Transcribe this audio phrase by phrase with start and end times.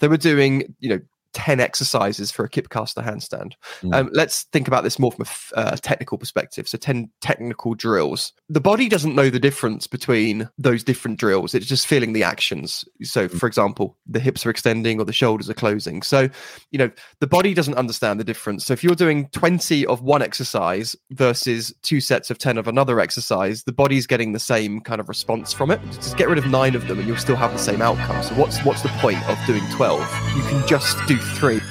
[0.00, 1.00] they were doing, you know,
[1.32, 3.52] 10 exercises for a kipcaster handstand.
[3.82, 3.94] Mm.
[3.94, 6.68] Um, let's think about this more from a uh, technical perspective.
[6.68, 8.32] So 10 technical drills.
[8.48, 11.54] The body doesn't know the difference between those different drills.
[11.54, 12.84] It's just feeling the actions.
[13.02, 13.38] So mm.
[13.38, 16.02] for example, the hips are extending or the shoulders are closing.
[16.02, 16.28] So,
[16.70, 16.90] you know,
[17.20, 18.66] the body doesn't understand the difference.
[18.66, 23.00] So if you're doing 20 of one exercise versus two sets of 10 of another
[23.00, 25.80] exercise, the body's getting the same kind of response from it.
[25.92, 28.22] Just get rid of 9 of them and you'll still have the same outcome.
[28.22, 30.00] So what's what's the point of doing 12?
[30.36, 31.69] You can just do three.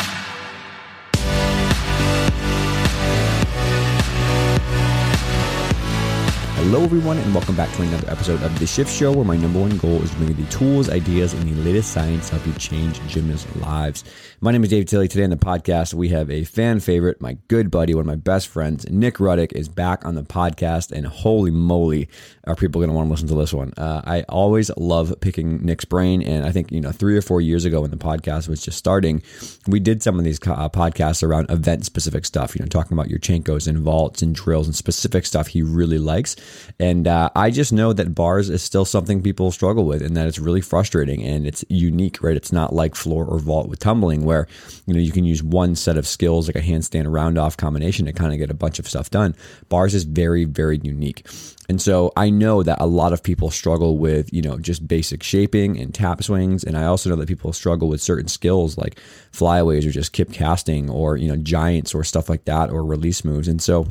[6.71, 9.59] Hello, everyone, and welcome back to another episode of The Shift Show, where my number
[9.59, 12.45] one goal is to bring you the tools, ideas, and the latest science to help
[12.45, 14.03] you change gymnasts' lives.
[14.39, 15.07] My name is Dave Tilley.
[15.07, 18.15] Today on the podcast, we have a fan favorite, my good buddy, one of my
[18.17, 22.07] best friends, Nick Ruddock, is back on the podcast, and holy moly,
[22.43, 23.73] are people going to want to listen to this one?
[23.75, 27.41] Uh, I always love picking Nick's brain, and I think you know three or four
[27.41, 29.23] years ago when the podcast was just starting,
[29.65, 32.55] we did some of these uh, podcasts around event-specific stuff.
[32.55, 36.35] You know, talking about Yurchenkos and vaults and drills and specific stuff he really likes.
[36.79, 40.27] And uh, I just know that bars is still something people struggle with and that
[40.27, 42.37] it's really frustrating and it's unique, right?
[42.37, 44.47] It's not like floor or vault with tumbling where,
[44.85, 48.05] you know, you can use one set of skills like a handstand round off combination
[48.05, 49.35] to kind of get a bunch of stuff done.
[49.69, 51.25] Bars is very, very unique.
[51.69, 55.21] And so I know that a lot of people struggle with, you know, just basic
[55.21, 56.63] shaping and tap swings.
[56.63, 58.99] And I also know that people struggle with certain skills like
[59.31, 63.23] flyaways or just kip casting or, you know, giants or stuff like that or release
[63.23, 63.47] moves.
[63.47, 63.87] And so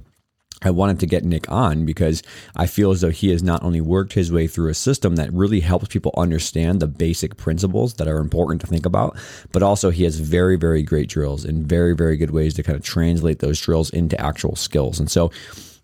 [0.62, 2.22] I wanted to get Nick on because
[2.56, 5.32] I feel as though he has not only worked his way through a system that
[5.32, 9.16] really helps people understand the basic principles that are important to think about,
[9.52, 12.76] but also he has very, very great drills and very, very good ways to kind
[12.76, 14.98] of translate those drills into actual skills.
[14.98, 15.30] And so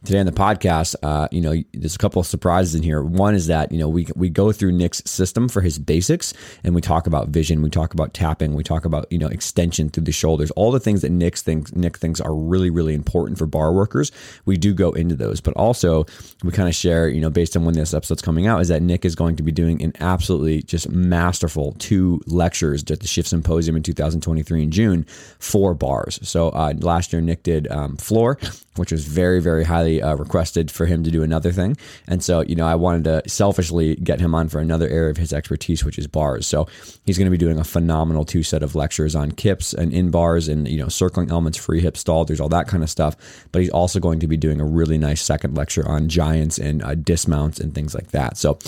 [0.04, 3.02] today on the podcast, uh, you know, there's a couple of surprises in here.
[3.02, 6.74] One is that you know we we go through Nick's system for his basics, and
[6.74, 10.04] we talk about vision, we talk about tapping, we talk about you know extension through
[10.04, 13.46] the shoulders, all the things that Nick thinks Nick thinks are really really important for
[13.46, 14.12] bar workers.
[14.44, 16.04] We do go into those, but also
[16.42, 18.82] we kind of share, you know, based on when this episode's coming out, is that
[18.82, 23.28] Nick is going to be doing an absolutely just masterful two lectures at the Shift
[23.28, 25.04] Symposium in 2023 in June
[25.38, 26.18] for bars.
[26.22, 28.38] So uh, last year Nick did um, floor,
[28.76, 31.76] which was very very highly uh, requested for him to do another thing.
[32.06, 35.16] And so, you know, I wanted to selfishly get him on for another area of
[35.16, 36.46] his expertise, which is bars.
[36.46, 36.66] So
[37.04, 40.10] he's going to be doing a phenomenal two set of lectures on kips and in
[40.10, 42.24] bars and, you know, circling elements, free hip stall.
[42.24, 43.16] There's all that kind of stuff.
[43.52, 46.82] But he's also going to be doing a really nice second lecture on giants and
[46.82, 48.36] uh, dismounts and things like that.
[48.36, 48.58] So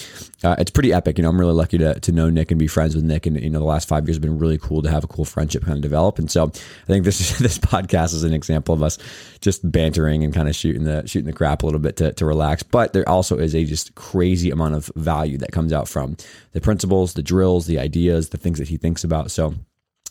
[0.45, 1.19] uh, it's pretty epic.
[1.19, 3.27] You know, I'm really lucky to, to know Nick and be friends with Nick.
[3.27, 5.25] And, you know, the last five years have been really cool to have a cool
[5.25, 6.19] friendship kind of develop.
[6.19, 8.99] And so I think this is, this podcast is an example of us
[9.41, 12.27] just bantering and kind of shooting the, shooting the crap a little bit to, to
[12.27, 12.63] relax.
[12.63, 16.19] But there also is a just crazy amount of value that comes out from
[16.53, 19.31] the principles, the drills, the ideas, the things that he thinks about.
[19.31, 19.55] So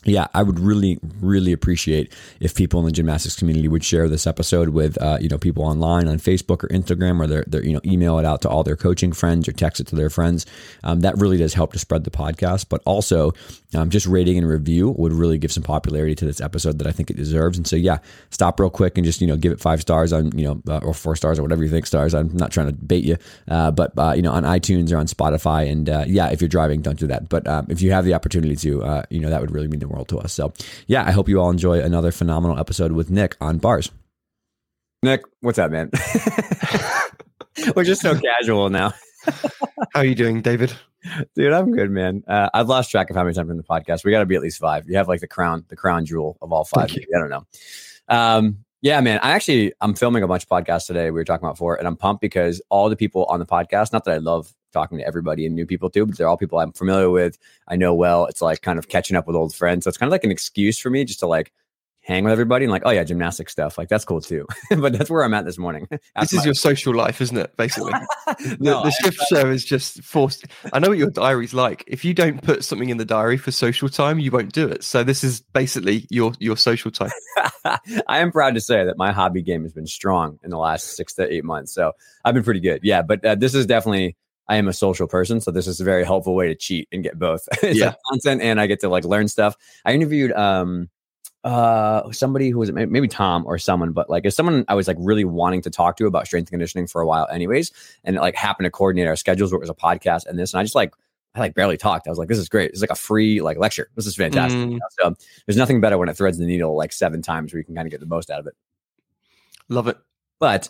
[0.04, 4.26] yeah, I would really, really appreciate if people in the gymnastics community would share this
[4.26, 7.80] episode with, uh, you know, people online on Facebook or Instagram, or they're, you know,
[7.84, 10.46] email it out to all their coaching friends or text it to their friends.
[10.84, 12.66] Um, that really does help to spread the podcast.
[12.68, 13.32] But also,
[13.76, 16.92] um, just rating and review would really give some popularity to this episode that I
[16.92, 17.58] think it deserves.
[17.58, 17.98] And so, yeah,
[18.30, 20.78] stop real quick and just you know give it five stars on you know uh,
[20.78, 22.14] or four stars or whatever you think stars.
[22.14, 23.16] I'm not trying to bait you,
[23.48, 25.70] uh, but uh, you know on iTunes or on Spotify.
[25.70, 27.28] And uh, yeah, if you're driving, don't do that.
[27.28, 29.80] But um, if you have the opportunity to, uh, you know, that would really mean
[29.80, 30.32] the world to us.
[30.32, 30.52] So
[30.86, 33.90] yeah, I hope you all enjoy another phenomenal episode with Nick on bars.
[35.02, 35.90] Nick, what's up, man?
[37.76, 38.92] We're just so casual now.
[39.92, 40.72] How are you doing, David?
[41.34, 42.22] Dude, I'm good, man.
[42.26, 44.04] Uh, I've lost track of how many times in the podcast.
[44.04, 44.88] We got to be at least five.
[44.88, 46.90] You have like the crown, the crown jewel of all five.
[46.92, 47.46] I don't know.
[48.08, 49.18] Um, yeah, man.
[49.22, 51.06] I actually I'm filming a bunch of podcasts today.
[51.06, 53.92] We were talking about four, and I'm pumped because all the people on the podcast.
[53.92, 56.58] Not that I love talking to everybody and new people too, but they're all people
[56.58, 57.38] I'm familiar with.
[57.66, 58.26] I know well.
[58.26, 59.84] It's like kind of catching up with old friends.
[59.84, 61.52] So it's kind of like an excuse for me just to like
[62.06, 63.76] hang with everybody and like, oh yeah, gymnastic stuff.
[63.76, 64.46] Like that's cool too.
[64.78, 65.88] but that's where I'm at this morning.
[66.20, 67.56] this is your social life, isn't it?
[67.56, 67.92] Basically,
[68.60, 70.46] no, the, the shift show is just forced.
[70.72, 71.84] I know what your diary's like.
[71.86, 74.84] If you don't put something in the diary for social time, you won't do it.
[74.84, 77.10] So this is basically your your social time.
[77.64, 80.96] I am proud to say that my hobby game has been strong in the last
[80.96, 81.72] six to eight months.
[81.72, 81.92] So
[82.24, 82.80] I've been pretty good.
[82.84, 84.16] Yeah, but uh, this is definitely.
[84.48, 87.02] I am a social person, so this is a very helpful way to cheat and
[87.02, 87.48] get both.
[87.64, 87.86] it's yeah.
[87.86, 89.56] like content, and I get to like learn stuff.
[89.84, 90.88] I interviewed um
[91.46, 94.96] uh somebody who was maybe Tom or someone, but like as someone I was like
[94.98, 97.70] really wanting to talk to about strength and conditioning for a while, anyways,
[98.02, 100.52] and it like happened to coordinate our schedules where it was a podcast and this,
[100.52, 100.92] and I just like
[101.36, 102.08] I like barely talked.
[102.08, 102.70] I was like, this is great.
[102.70, 103.88] It's like a free like lecture.
[103.94, 104.58] This is fantastic.
[104.58, 104.78] Mm.
[104.98, 105.14] So
[105.46, 107.86] there's nothing better when it threads the needle like seven times where you can kind
[107.86, 108.54] of get the most out of it.
[109.68, 109.98] Love it.
[110.40, 110.68] But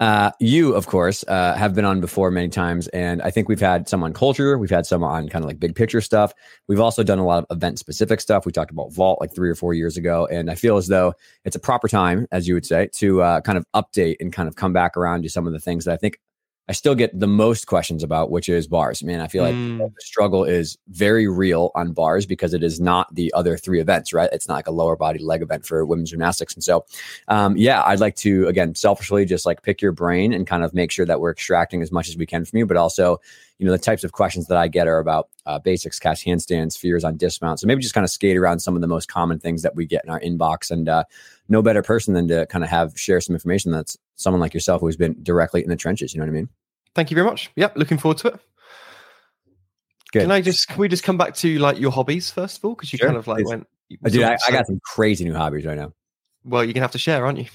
[0.00, 3.60] Uh, you, of course, uh, have been on before many times, and I think we've
[3.60, 4.56] had some on culture.
[4.56, 6.32] We've had some on kind of like big picture stuff.
[6.68, 8.46] We've also done a lot of event specific stuff.
[8.46, 11.12] We talked about Vault like three or four years ago, and I feel as though
[11.44, 14.48] it's a proper time, as you would say, to uh, kind of update and kind
[14.48, 16.18] of come back around to some of the things that I think
[16.70, 19.02] I still get the most questions about, which is bars.
[19.02, 19.78] Man, I feel like mm.
[19.78, 24.12] the struggle is very real on bars because it is not the other three events,
[24.12, 24.30] right?
[24.32, 26.54] It's not like a lower body leg event for women's gymnastics.
[26.54, 26.84] And so,
[27.26, 30.72] um, yeah, I'd like to, again, selfishly just like pick your brain and kind of
[30.72, 33.18] make sure that we're extracting as much as we can from you, but also,
[33.58, 36.78] you know, the types of questions that I get are about uh, basics, catch handstands,
[36.78, 37.58] fears on dismount.
[37.58, 39.86] So maybe just kind of skate around some of the most common things that we
[39.86, 41.02] get in our inbox and, uh,
[41.48, 44.80] no better person than to kind of have share some information that's someone like yourself
[44.80, 46.14] who's been directly in the trenches.
[46.14, 46.48] You know what I mean?
[46.94, 47.50] Thank you very much.
[47.56, 48.40] Yep, looking forward to it.
[50.12, 50.22] Good.
[50.22, 52.74] Can I just can we just come back to like your hobbies first of all?
[52.74, 53.48] Because you sure, kind of like please.
[53.48, 53.66] went.
[54.04, 55.92] Dude, I, I, got some crazy new hobbies right now.
[56.44, 57.46] Well, you're gonna have to share, aren't you?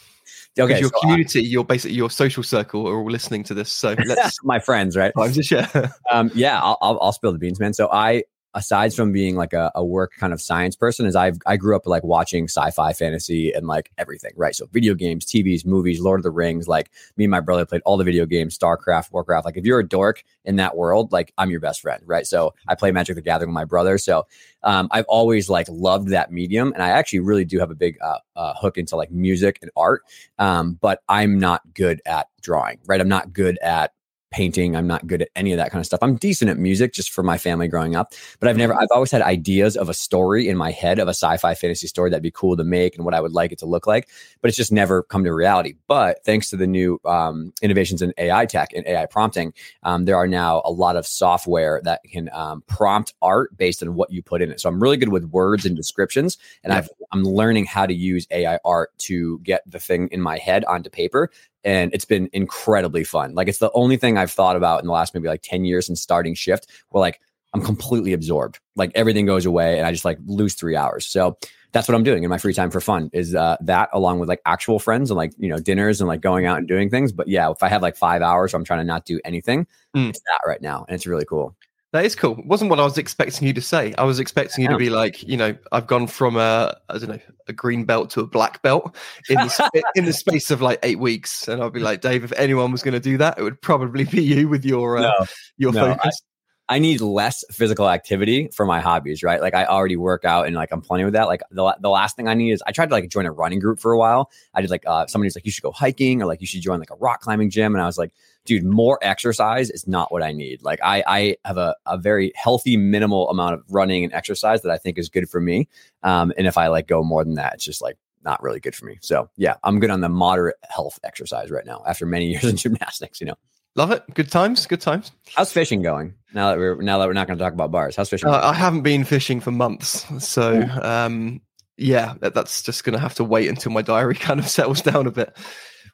[0.57, 3.71] Okay, your so community, I, your basically your social circle are all listening to this.
[3.71, 5.11] So let's my friends, right?
[5.17, 5.69] I'm just share.
[6.11, 7.73] um, yeah, I'll, I'll, I'll spill the beans, man.
[7.73, 8.23] So I
[8.55, 11.75] aside from being like a, a, work kind of science person is I've I grew
[11.75, 14.55] up like watching sci-fi fantasy and like everything, right?
[14.55, 17.81] So video games, TVs, movies, Lord of the Rings, like me and my brother played
[17.85, 19.45] all the video games, StarCraft, Warcraft.
[19.45, 22.25] Like if you're a dork in that world, like I'm your best friend, right?
[22.25, 23.97] So I play Magic the Gathering with my brother.
[23.97, 24.25] So
[24.63, 26.71] um, I've always like loved that medium.
[26.73, 29.69] And I actually really do have a big uh, uh, hook into like music and
[29.75, 30.03] art.
[30.39, 33.01] Um, but I'm not good at drawing, right?
[33.01, 33.91] I'm not good at
[34.35, 34.75] painting.
[34.75, 36.01] I'm not good at any of that kind of stuff.
[36.01, 38.75] I'm decent at music just for my family growing up, but I've never.
[38.75, 41.87] I've always had ideas of a story in my head of a sci fi fantasy
[41.87, 44.09] story that'd be cool to make and what I would like it to look like,
[44.41, 45.75] but it's just never come to reality.
[45.87, 49.53] But thanks to the new um, innovations in AI tech and AI prompting,
[49.83, 53.95] um, there are now a lot of software that can um, prompt art based on
[53.95, 54.59] what you put in it.
[54.59, 56.79] So I'm really good with words and descriptions, and yeah.
[56.79, 60.65] I've, I'm learning how to use AI art to get the thing in my head
[60.65, 61.31] onto paper
[61.65, 63.33] and it's been incredibly fun.
[63.33, 65.87] Like it's the only thing I've thought about in the last maybe like 10 years
[65.87, 67.19] since starting shift where like
[67.53, 68.59] I'm completely absorbed.
[68.75, 71.05] Like everything goes away and I just like lose 3 hours.
[71.07, 71.37] So
[71.71, 74.29] that's what I'm doing in my free time for fun is uh, that along with
[74.29, 77.11] like actual friends and like, you know, dinners and like going out and doing things.
[77.11, 80.09] But yeah, if I have like 5 hours I'm trying to not do anything, mm.
[80.09, 81.55] it's that right now and it's really cool.
[81.95, 82.37] That is cool.
[82.37, 83.93] It wasn't what I was expecting you to say.
[83.97, 87.07] I was expecting you to be like, you know, I've gone from a, I don't
[87.07, 88.93] know, a green belt to a black belt
[89.29, 92.33] in the, in the space of like eight weeks, and I'll be like, Dave, if
[92.33, 95.25] anyone was going to do that, it would probably be you with your uh, no,
[95.55, 96.21] your no, focus.
[96.69, 99.41] I, need less physical activity for my hobbies, right?
[99.41, 101.27] Like I already work out and like I'm plenty with that.
[101.27, 103.59] Like the, the last thing I need is I tried to like join a running
[103.59, 104.31] group for a while.
[104.53, 106.61] I did like uh, somebody was like, you should go hiking or like you should
[106.61, 108.11] join like a rock climbing gym, and I was like
[108.45, 110.63] dude, more exercise is not what I need.
[110.63, 114.71] Like I, I have a, a very healthy, minimal amount of running and exercise that
[114.71, 115.67] I think is good for me.
[116.03, 118.75] Um, and if I like go more than that, it's just like not really good
[118.75, 118.97] for me.
[119.01, 122.55] So yeah, I'm good on the moderate health exercise right now after many years in
[122.55, 123.35] gymnastics, you know.
[123.75, 124.03] Love it.
[124.13, 124.65] Good times.
[124.65, 125.11] Good times.
[125.35, 126.13] How's fishing going?
[126.33, 128.29] Now that we're now that we're not going to talk about bars, how's fishing?
[128.29, 131.41] Uh, I haven't been fishing for months, so um,
[131.77, 134.81] yeah, that, that's just going to have to wait until my diary kind of settles
[134.81, 135.35] down a bit.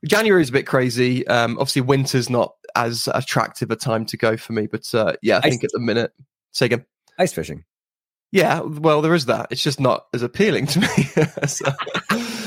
[0.06, 1.26] January is a bit crazy.
[1.28, 5.38] Um, obviously, winter's not as attractive a time to go for me, but uh, yeah,
[5.38, 6.12] I think ice, at the minute.
[6.52, 6.86] Say again.
[7.18, 7.64] Ice fishing.
[8.32, 9.48] Yeah, well, there is that.
[9.52, 10.88] It's just not as appealing to me.
[11.48, 11.66] so,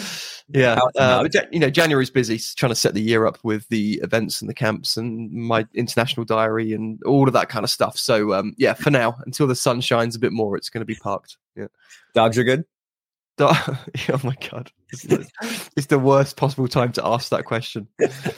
[0.55, 4.41] yeah, uh, you know, January's busy trying to set the year up with the events
[4.41, 7.99] and the camps and my international diary and all of that kind of stuff.
[7.99, 10.87] So, um, yeah, for now, until the sun shines a bit more, it's going to
[10.87, 11.39] be parked.
[11.56, 11.67] Yeah,
[12.15, 12.65] dogs are good.
[13.40, 17.88] oh my god, it's the worst possible time to ask that question.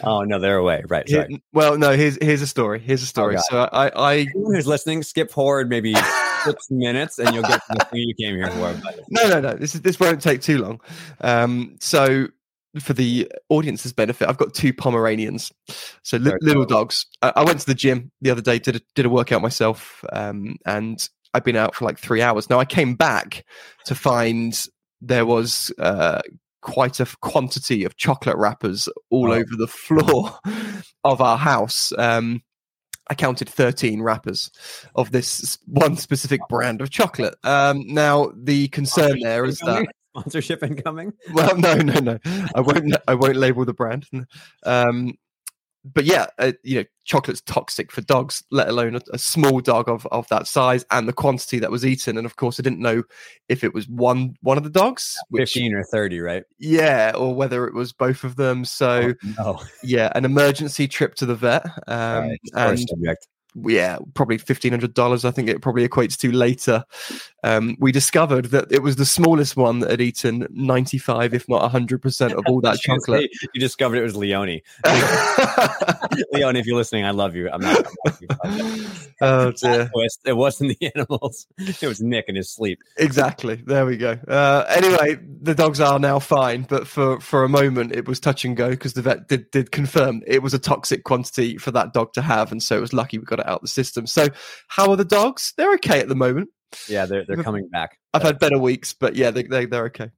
[0.02, 0.84] oh no, they're away.
[0.88, 1.06] Right.
[1.06, 1.90] Here, well, no.
[1.90, 2.80] Here's here's a story.
[2.80, 3.36] Here's a story.
[3.36, 5.94] Oh, so I, I Anyone who's listening, skip forward maybe
[6.44, 8.74] six minutes, and you'll get the thing you came here for.
[9.10, 9.52] No, no, no.
[9.54, 10.80] This is this won't take too long.
[11.20, 12.28] Um, so
[12.80, 15.52] for the audience's benefit, I've got two Pomeranians,
[16.02, 17.04] so li- little dogs.
[17.20, 20.04] I, I, went to the gym the other day, did a, did a workout myself,
[20.12, 22.48] um, and I've been out for like three hours.
[22.48, 23.44] Now I came back
[23.86, 24.58] to find
[25.00, 26.20] there was uh,
[26.62, 29.34] quite a quantity of chocolate wrappers all oh.
[29.34, 30.38] over the floor
[31.04, 31.92] of our house.
[31.96, 32.42] Um,
[33.08, 34.50] I counted 13 wrappers
[34.96, 37.36] of this one specific brand of chocolate.
[37.44, 39.86] Um, now, the concern there is that
[40.16, 41.12] sponsorship incoming.
[41.32, 42.18] Well, no, no, no.
[42.54, 42.96] I won't.
[43.06, 44.06] I won't label the brand.
[44.64, 45.14] Um,
[45.94, 49.88] but yeah, uh, you know, chocolate's toxic for dogs, let alone a, a, small dog
[49.88, 52.18] of, of that size and the quantity that was eaten.
[52.18, 53.02] And of course, I didn't know
[53.48, 56.44] if it was one one of the dogs, which, fifteen or thirty, right?
[56.58, 58.64] Yeah, or whether it was both of them.
[58.64, 59.62] So, oh, no.
[59.82, 61.64] yeah, an emergency trip to the vet.
[61.86, 62.78] Um, right, and.
[63.64, 65.25] Yeah, probably fifteen hundred dollars.
[65.25, 66.84] I think it probably equates to later.
[67.42, 71.48] Um, we discovered that it was the smallest one that had eaten ninety five, if
[71.48, 73.30] not hundred percent, of all that chocolate.
[73.54, 74.60] You discovered it was Leone.
[76.32, 77.48] Leone, if you're listening, I love you.
[77.50, 77.86] I'm not.
[79.20, 79.90] oh dear.
[80.25, 81.46] It wasn't the animals.
[81.58, 82.80] It was Nick in his sleep.
[82.96, 83.56] Exactly.
[83.56, 84.18] There we go.
[84.28, 88.44] Uh, anyway, the dogs are now fine, but for for a moment it was touch
[88.44, 91.92] and go because the vet did did confirm it was a toxic quantity for that
[91.92, 94.06] dog to have, and so it was lucky we got it out the system.
[94.06, 94.28] So,
[94.68, 95.52] how are the dogs?
[95.56, 96.50] They're okay at the moment.
[96.88, 97.98] Yeah, they're they're coming back.
[98.12, 100.10] I've had better weeks, but yeah, they, they they're okay.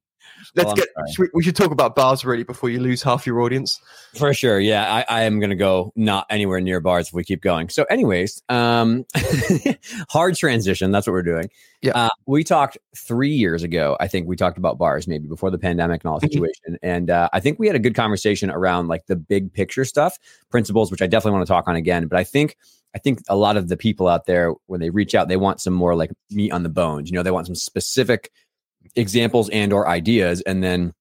[0.55, 0.89] Let's well, get.
[1.13, 3.81] Should we, we, should talk about bars really before you lose half your audience.
[4.17, 4.93] For sure, yeah.
[4.93, 7.69] I, I am going to go not anywhere near bars if we keep going.
[7.69, 9.05] So, anyways, um,
[10.09, 10.91] hard transition.
[10.91, 11.51] That's what we're doing.
[11.83, 11.93] Yeah.
[11.95, 13.97] Uh, we talked three years ago.
[14.01, 16.45] I think we talked about bars maybe before the pandemic and all the mm-hmm.
[16.45, 19.85] situation, and uh, I think we had a good conversation around like the big picture
[19.85, 20.19] stuff,
[20.51, 22.07] principles, which I definitely want to talk on again.
[22.07, 22.57] But I think
[22.95, 25.61] I think a lot of the people out there, when they reach out, they want
[25.61, 27.11] some more like meat on the bones.
[27.11, 28.31] You know, they want some specific
[28.97, 30.93] examples and or ideas and then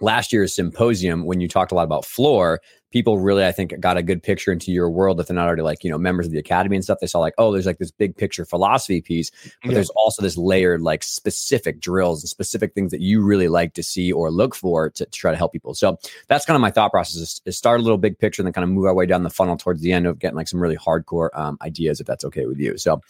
[0.00, 3.96] last year's symposium when you talked a lot about floor people really i think got
[3.96, 6.32] a good picture into your world if they're not already like you know members of
[6.32, 6.98] the academy and stuff.
[7.00, 9.30] They saw like oh there's like this big picture philosophy piece
[9.62, 9.74] but yeah.
[9.74, 13.82] there's also this layered like specific drills and specific things that you really like to
[13.82, 15.74] see or look for to, to try to help people.
[15.74, 18.46] So that's kind of my thought process is, is, start a little big picture and
[18.46, 20.48] then kind of move our way down the funnel towards the end of getting like
[20.48, 22.78] some really hardcore um, ideas if that's okay with you.
[22.78, 23.00] So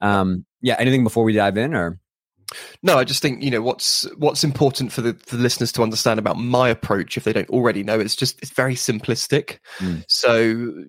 [0.00, 1.98] um, yeah anything before we dive in or
[2.82, 6.18] no, I just think you know what's what's important for the, the listeners to understand
[6.18, 9.58] about my approach, if they don't already know, it's just it's very simplistic.
[9.78, 10.04] Mm.
[10.08, 10.36] So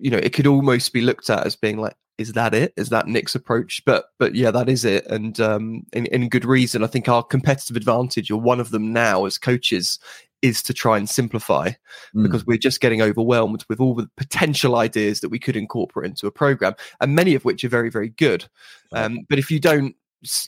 [0.00, 2.72] you know, it could almost be looked at as being like, is that it?
[2.76, 3.82] Is that Nick's approach?
[3.84, 6.84] But but yeah, that is it, and um, in, in good reason.
[6.84, 9.98] I think our competitive advantage, or one of them now as coaches,
[10.42, 11.70] is to try and simplify
[12.14, 12.22] mm.
[12.22, 16.26] because we're just getting overwhelmed with all the potential ideas that we could incorporate into
[16.26, 18.48] a program and many of which are very very good
[18.92, 19.94] um, but if you don't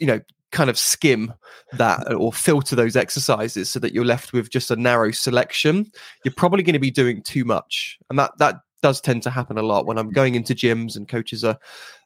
[0.00, 0.20] you know
[0.52, 1.32] kind of skim
[1.72, 5.90] that or filter those exercises so that you're left with just a narrow selection.
[6.24, 9.58] You're probably going to be doing too much and that that does tend to happen
[9.58, 11.56] a lot when i'm going into gyms and coaches are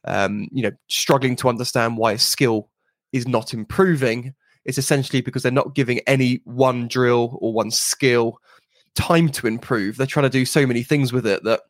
[0.05, 2.69] um, you know struggling to understand why a skill
[3.11, 4.33] is not improving.
[4.65, 8.39] It's essentially because they're not giving any one drill or one skill
[8.95, 9.97] time to improve.
[9.97, 11.61] They're trying to do so many things with it that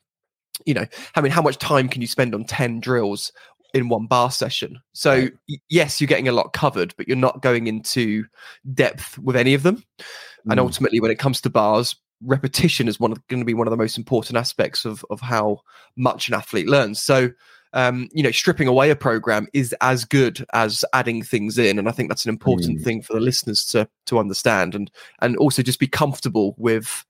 [0.66, 3.32] you know i mean how much time can you spend on 10 drills
[3.74, 4.80] in one bar session.
[4.94, 5.34] So right.
[5.70, 8.26] yes, you're getting a lot covered, but you're not going into
[8.74, 9.78] depth with any of them.
[9.78, 10.52] Mm.
[10.52, 13.68] And ultimately, when it comes to bars, repetition is one of, going to be one
[13.68, 15.62] of the most important aspects of of how
[15.96, 17.02] much an athlete learns.
[17.02, 17.32] So
[17.74, 21.90] um, you know, stripping away a program is as good as adding things in, and
[21.90, 22.84] I think that's an important mm.
[22.84, 24.90] thing for the listeners to to understand, and
[25.22, 27.06] and also just be comfortable with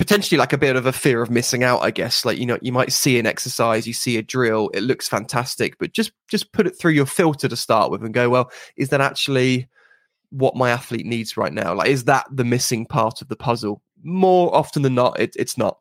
[0.00, 2.24] potentially like a bit of a fear of missing out i guess.
[2.24, 5.76] Like you know you might see an exercise you see a drill it looks fantastic
[5.78, 8.88] but just just put it through your filter to start with and go well is
[8.88, 9.68] that actually
[10.30, 11.74] what my athlete needs right now?
[11.74, 13.82] Like is that the missing part of the puzzle?
[14.02, 15.76] More often than not it, it's not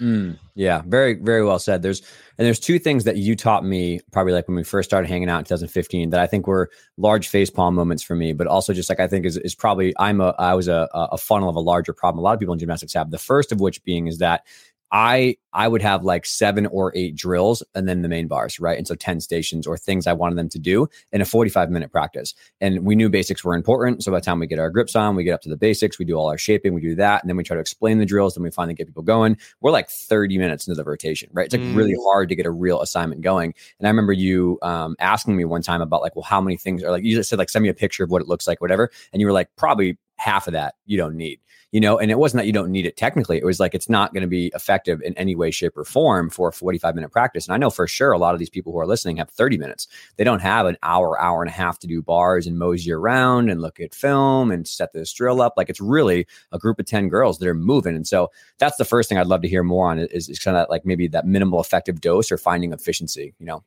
[0.00, 1.82] Mm, yeah, very, very well said.
[1.82, 2.00] There's
[2.38, 5.28] and there's two things that you taught me probably like when we first started hanging
[5.28, 8.72] out in 2015 that I think were large face palm moments for me, but also
[8.72, 11.56] just like I think is is probably I'm a I was a a funnel of
[11.56, 12.20] a larger problem.
[12.20, 13.10] A lot of people in gymnastics have.
[13.10, 14.46] The first of which being is that
[14.92, 18.78] I I would have like seven or eight drills and then the main bars, right?
[18.78, 21.90] And so 10 stations or things I wanted them to do in a 45 minute
[21.90, 22.34] practice.
[22.60, 24.02] And we knew basics were important.
[24.02, 25.98] So by the time we get our grips on, we get up to the basics,
[25.98, 28.06] we do all our shaping, we do that, and then we try to explain the
[28.06, 29.36] drills, then we finally get people going.
[29.60, 31.46] We're like 30 minutes into the rotation, right?
[31.46, 31.76] It's like mm.
[31.76, 33.54] really hard to get a real assignment going.
[33.78, 36.82] And I remember you um, asking me one time about like, well, how many things
[36.82, 38.60] are like you just said like send me a picture of what it looks like,
[38.60, 38.90] whatever.
[39.12, 41.40] And you were like, probably half of that you don't need
[41.72, 43.38] you know, and it wasn't that you don't need it technically.
[43.38, 46.28] It was like it's not going to be effective in any way, shape, or form
[46.28, 47.46] for a 45 minute practice.
[47.46, 49.56] And I know for sure a lot of these people who are listening have 30
[49.56, 49.86] minutes.
[50.16, 53.50] They don't have an hour, hour and a half to do bars and mosey around
[53.50, 55.54] and look at film and set this drill up.
[55.56, 57.94] Like it's really a group of 10 girls that are moving.
[57.94, 60.56] And so that's the first thing I'd love to hear more on is, is kind
[60.56, 63.62] of like maybe that minimal effective dose or finding efficiency, you know?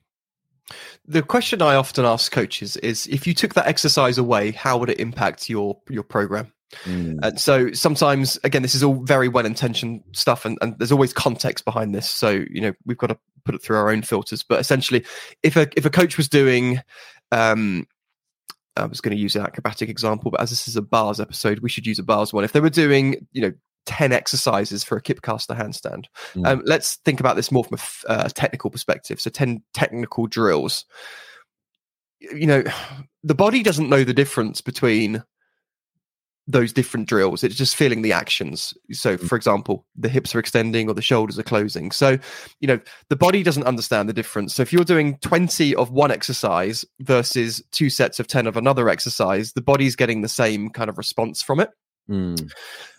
[1.05, 4.89] The question I often ask coaches is if you took that exercise away, how would
[4.89, 6.53] it impact your your program?
[6.85, 7.19] Mm.
[7.21, 11.13] And so sometimes, again, this is all very well intentioned stuff, and, and there's always
[11.13, 12.09] context behind this.
[12.09, 14.43] So you know we've got to put it through our own filters.
[14.43, 15.05] But essentially,
[15.43, 16.79] if a if a coach was doing,
[17.31, 17.85] um,
[18.75, 21.59] I was going to use an acrobatic example, but as this is a bars episode,
[21.59, 22.43] we should use a bars one.
[22.43, 23.51] If they were doing, you know,
[23.85, 26.05] 10 exercises for a kipcaster handstand.
[26.35, 26.47] Mm.
[26.47, 29.19] Um, let's think about this more from a uh, technical perspective.
[29.19, 30.85] So 10 technical drills.
[32.19, 32.63] You know,
[33.23, 35.23] the body doesn't know the difference between
[36.45, 37.43] those different drills.
[37.43, 38.73] It's just feeling the actions.
[38.91, 39.27] So, Mm.
[39.27, 41.91] for example, the hips are extending or the shoulders are closing.
[41.91, 42.17] So,
[42.59, 44.53] you know, the body doesn't understand the difference.
[44.53, 48.89] So, if you're doing 20 of one exercise versus two sets of 10 of another
[48.89, 51.69] exercise, the body's getting the same kind of response from it.
[52.09, 52.51] Mm.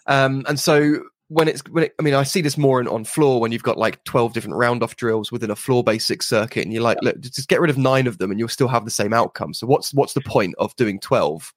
[0.06, 3.04] Um, and so, when it's when it, I mean, I see this more in, on
[3.04, 6.64] floor when you've got like 12 different round off drills within a floor basic circuit,
[6.64, 8.84] and you're like, look, just get rid of nine of them, and you'll still have
[8.84, 9.54] the same outcome.
[9.54, 11.52] So, what's what's the point of doing 12?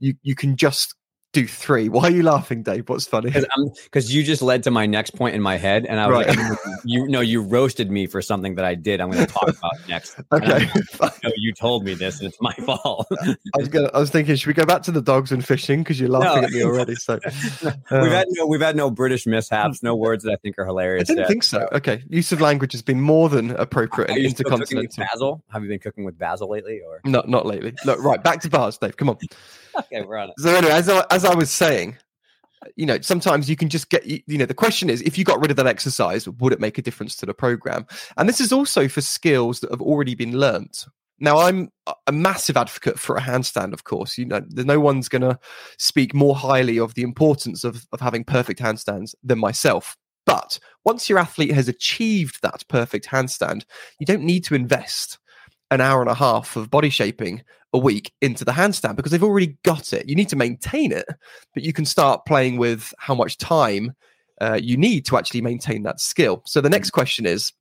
[0.00, 0.94] You you can just
[1.34, 1.88] do three.
[1.88, 2.88] Why are you laughing, Dave?
[2.88, 3.32] What's funny?
[3.84, 6.36] Because you just led to my next point in my head, and I was Right.
[6.36, 9.00] like, you know, you roasted me for something that I did.
[9.00, 10.16] I'm going to talk about next.
[10.32, 10.66] Okay.
[11.00, 13.06] like, no, you told me this, and it's my fault.
[13.20, 15.82] I was gonna, I was thinking, should we go back to the dogs and fishing?
[15.82, 16.46] Because you're laughing No.
[16.46, 16.94] at me already.
[16.94, 17.18] So
[17.62, 20.64] we've Uh, had no, we've had no British mishaps, no words that I think are
[20.64, 21.10] hilarious.
[21.10, 21.28] I didn't yet.
[21.28, 21.68] think so.
[21.72, 25.04] Okay, use of language has been more than appropriate Are in you still with intercontinental.
[25.12, 25.44] basil?
[25.52, 27.74] Have you been cooking with basil lately, or Not not lately.
[27.84, 28.96] Look, right back to bars, Dave.
[28.96, 29.18] Come on.
[29.78, 30.34] okay, we're on it.
[30.38, 31.96] So anyway, as I, as I was saying,
[32.76, 35.40] you know, sometimes you can just get you know the question is if you got
[35.40, 37.86] rid of that exercise, would it make a difference to the program?
[38.16, 40.86] And this is also for skills that have already been learnt.
[41.20, 44.18] Now, I'm a- massive advocate for a handstand, of course.
[44.18, 45.38] You know, no one's going to
[45.78, 49.96] speak more highly of the importance of, of having perfect handstands than myself.
[50.26, 53.64] But once your athlete has achieved that perfect handstand,
[54.00, 55.18] you don't need to invest
[55.70, 57.42] an hour and a half of body shaping
[57.72, 60.08] a week into the handstand because they've already got it.
[60.08, 61.06] You need to maintain it,
[61.52, 63.94] but you can start playing with how much time
[64.40, 66.42] uh, you need to actually maintain that skill.
[66.46, 67.52] So the next question is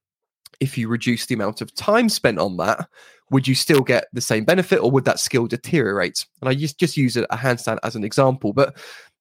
[0.59, 2.87] if you reduce the amount of time spent on that,
[3.31, 6.25] would you still get the same benefit or would that skill deteriorate?
[6.41, 8.77] And I just, just use a, a handstand as an example, but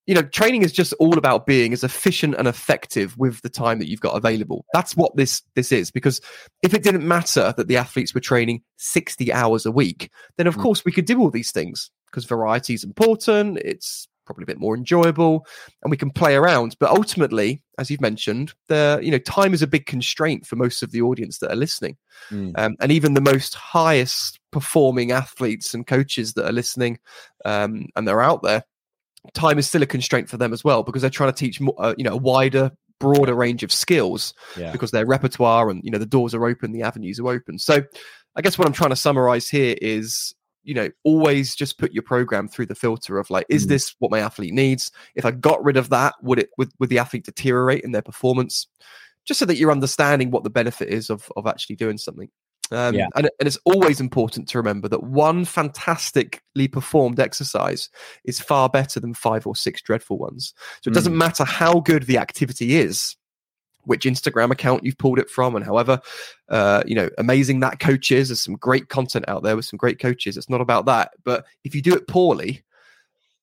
[0.06, 3.78] you know, training is just all about being as efficient and effective with the time
[3.78, 4.64] that you've got available.
[4.72, 5.90] That's what this this is.
[5.90, 6.20] Because
[6.62, 10.56] if it didn't matter that the athletes were training 60 hours a week, then of
[10.56, 10.62] Mm.
[10.62, 13.58] course we could do all these things because variety is important.
[13.58, 15.46] It's probably a bit more enjoyable
[15.82, 16.76] and we can play around.
[16.78, 20.82] But ultimately, as you've mentioned, the you know, time is a big constraint for most
[20.82, 21.96] of the audience that are listening.
[22.30, 22.52] Mm.
[22.56, 26.98] Um, and even the most highest performing athletes and coaches that are listening
[27.44, 28.64] um, and they're out there,
[29.34, 31.74] time is still a constraint for them as well because they're trying to teach more,
[31.78, 34.72] uh, you know, a wider, broader range of skills Yeah.
[34.72, 37.58] because their repertoire and you know the doors are open, the avenues are open.
[37.58, 37.82] So,
[38.36, 42.02] I guess what I'm trying to summarize here is, you know, always just put your
[42.02, 43.68] program through the filter of like, is Mm.
[43.70, 44.90] this what my athlete needs?
[45.14, 48.02] If I got rid of that, would it would, would the athlete deteriorate in their
[48.02, 48.66] performance?
[49.24, 52.28] Just so that you're understanding what the benefit is of of actually doing something.
[52.72, 53.06] Um, Yeah.
[53.14, 57.90] and, and it's always important to remember that one fantastically performed exercise
[58.24, 60.54] is far better than five or six dreadful ones.
[60.80, 63.16] So it doesn't matter how good the activity is,
[63.84, 66.00] which Instagram account you've pulled it from, and however,
[66.48, 68.28] uh, you know, amazing that coach is.
[68.28, 70.36] There's some great content out there with some great coaches.
[70.36, 71.12] It's not about that.
[71.24, 72.62] But if you do it poorly,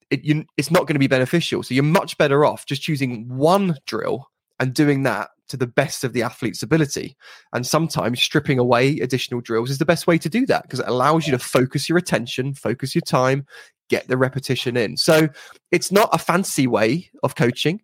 [0.10, 1.62] it, you, it's not going to be beneficial.
[1.62, 4.28] So you're much better off just choosing one drill
[4.60, 7.16] and doing that to the best of the athlete's ability.
[7.54, 10.88] And sometimes stripping away additional drills is the best way to do that because it
[10.88, 13.46] allows you to focus your attention, focus your time,
[13.90, 14.96] get the repetition in.
[14.96, 15.28] So
[15.72, 17.82] it's not a fancy way of coaching.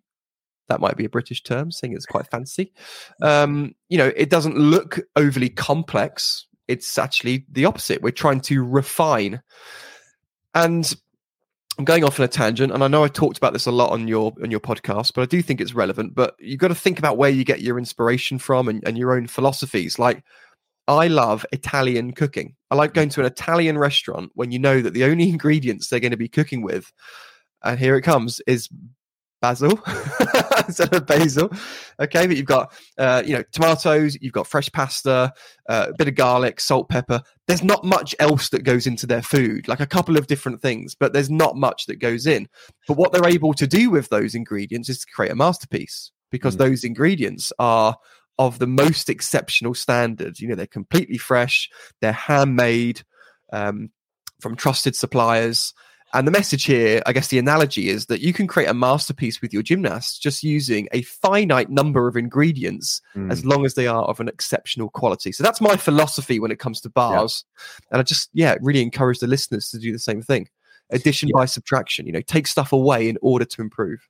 [0.68, 2.72] That might be a British term, saying it's quite fancy.
[3.22, 6.46] Um, you know, it doesn't look overly complex.
[6.66, 8.02] It's actually the opposite.
[8.02, 9.42] We're trying to refine.
[10.54, 10.92] And
[11.78, 13.90] I'm going off on a tangent, and I know I talked about this a lot
[13.90, 16.14] on your on your podcast, but I do think it's relevant.
[16.14, 19.14] But you've got to think about where you get your inspiration from and, and your
[19.14, 19.98] own philosophies.
[19.98, 20.24] Like
[20.88, 22.54] I love Italian cooking.
[22.70, 26.00] I like going to an Italian restaurant when you know that the only ingredients they're
[26.00, 26.90] going to be cooking with,
[27.62, 28.70] and here it comes, is
[29.40, 29.78] basil
[30.66, 31.50] instead of basil.
[32.00, 35.32] Okay, but you've got uh, you know tomatoes, you've got fresh pasta,
[35.68, 37.20] uh, a bit of garlic, salt, pepper.
[37.46, 40.94] There's not much else that goes into their food, like a couple of different things,
[40.98, 42.48] but there's not much that goes in.
[42.88, 46.56] But what they're able to do with those ingredients is to create a masterpiece because
[46.56, 46.58] Mm.
[46.58, 47.96] those ingredients are
[48.38, 50.40] of the most exceptional standards.
[50.40, 51.70] You know, they're completely fresh,
[52.00, 53.02] they're handmade
[53.52, 53.90] um,
[54.40, 55.72] from trusted suppliers.
[56.16, 59.42] And the message here, I guess the analogy is that you can create a masterpiece
[59.42, 63.30] with your gymnasts just using a finite number of ingredients Mm.
[63.30, 65.30] as long as they are of an exceptional quality.
[65.30, 67.44] So that's my philosophy when it comes to bars.
[67.90, 70.48] And I just, yeah, really encourage the listeners to do the same thing.
[70.88, 74.08] Addition by subtraction, you know, take stuff away in order to improve.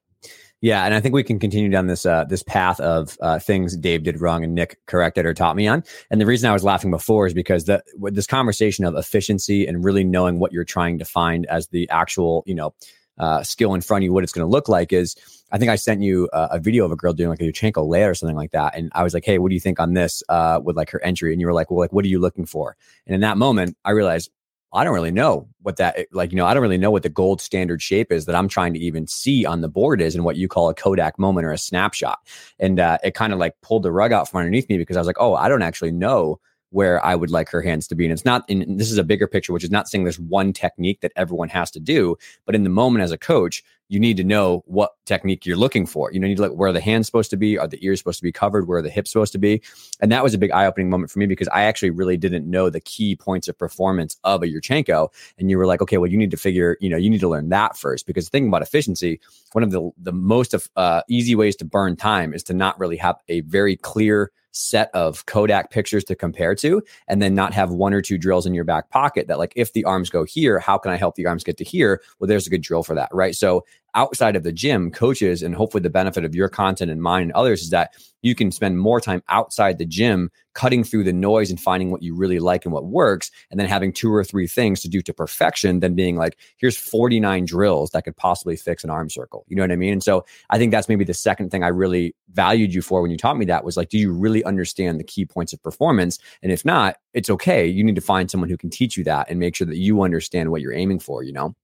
[0.63, 3.77] Yeah, and I think we can continue down this uh, this path of uh, things
[3.77, 5.85] Dave did wrong and Nick corrected or taught me on.
[6.11, 9.85] And the reason I was laughing before is because the this conversation of efficiency and
[9.85, 12.75] really knowing what you're trying to find as the actual, you know,
[13.19, 15.15] uh, skill in front of you, what it's going to look like is.
[15.53, 17.87] I think I sent you uh, a video of a girl doing like a Yurchenko
[17.87, 19.93] layer or something like that, and I was like, "Hey, what do you think on
[19.93, 22.19] this?" Uh, with like her entry, and you were like, "Well, like, what are you
[22.19, 24.31] looking for?" And in that moment, I realized
[24.73, 27.09] I don't really know what that like you know I don't really know what the
[27.09, 30.25] gold standard shape is that I'm trying to even see on the board is and
[30.25, 32.19] what you call a Kodak moment or a snapshot.
[32.59, 35.01] And uh, it kind of like pulled the rug out from underneath me because I
[35.01, 38.05] was like oh I don't actually know where I would like her hands to be
[38.05, 40.53] and it's not and this is a bigger picture which is not saying there's one
[40.53, 44.17] technique that everyone has to do but in the moment as a coach you need
[44.17, 46.13] to know what technique you're looking for.
[46.13, 48.01] You know, you need to look where the hand's supposed to be, are the ears
[48.01, 49.63] supposed to be covered, where the hips supposed to be.
[50.01, 52.69] And that was a big eye-opening moment for me because I actually really didn't know
[52.69, 55.09] the key points of performance of a Yurchenko.
[55.39, 57.29] And you were like, okay, well, you need to figure, you know, you need to
[57.29, 59.21] learn that first because thinking about efficiency,
[59.53, 62.79] one of the the most of uh, easy ways to burn time is to not
[62.79, 67.53] really have a very clear set of Kodak pictures to compare to, and then not
[67.55, 70.25] have one or two drills in your back pocket that, like, if the arms go
[70.25, 72.01] here, how can I help the arms get to here?
[72.19, 73.35] Well, there's a good drill for that, right?
[73.35, 73.65] So
[73.97, 77.33] outside of the gym, coaches, and hopefully the benefit of your content and mine and
[77.33, 81.51] others is that you can spend more time outside the gym cutting through the noise
[81.51, 84.47] and finding what you really like and what works, and then having two or three
[84.47, 88.85] things to do to perfection than being like, here's 49 drills that could possibly fix
[88.85, 89.45] an arm circle.
[89.49, 89.95] You know what I mean?
[89.95, 93.11] And so I think that's maybe the second thing I really valued you for when
[93.11, 96.19] you taught me that was like, do you really understand the key points of performance?
[96.43, 97.67] And if not, it's okay.
[97.67, 100.03] You need to find someone who can teach you that and make sure that you
[100.03, 101.55] understand what you're aiming for, you know?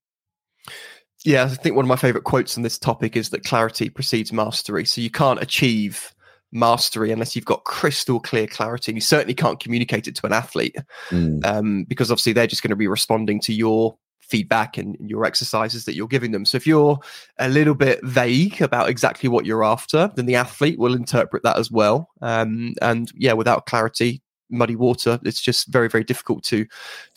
[1.25, 4.33] Yeah, I think one of my favorite quotes on this topic is that clarity precedes
[4.33, 4.85] mastery.
[4.85, 6.13] So you can't achieve
[6.53, 8.93] mastery unless you've got crystal clear clarity.
[8.93, 10.77] And you certainly can't communicate it to an athlete
[11.11, 11.45] mm.
[11.45, 15.85] um, because obviously they're just going to be responding to your feedback and your exercises
[15.85, 16.45] that you're giving them.
[16.45, 16.99] So if you're
[17.39, 21.59] a little bit vague about exactly what you're after, then the athlete will interpret that
[21.59, 22.09] as well.
[22.21, 25.19] Um, and yeah, without clarity, muddy water.
[25.25, 26.67] It's just very, very difficult to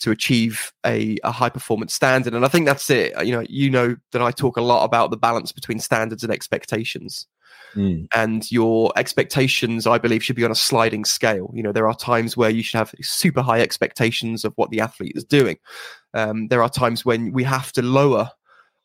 [0.00, 2.34] to achieve a, a high performance standard.
[2.34, 3.12] And I think that's it.
[3.24, 6.32] You know, you know that I talk a lot about the balance between standards and
[6.32, 7.26] expectations.
[7.74, 8.06] Mm.
[8.14, 11.50] And your expectations, I believe, should be on a sliding scale.
[11.54, 14.80] You know, there are times where you should have super high expectations of what the
[14.80, 15.58] athlete is doing.
[16.14, 18.30] Um, there are times when we have to lower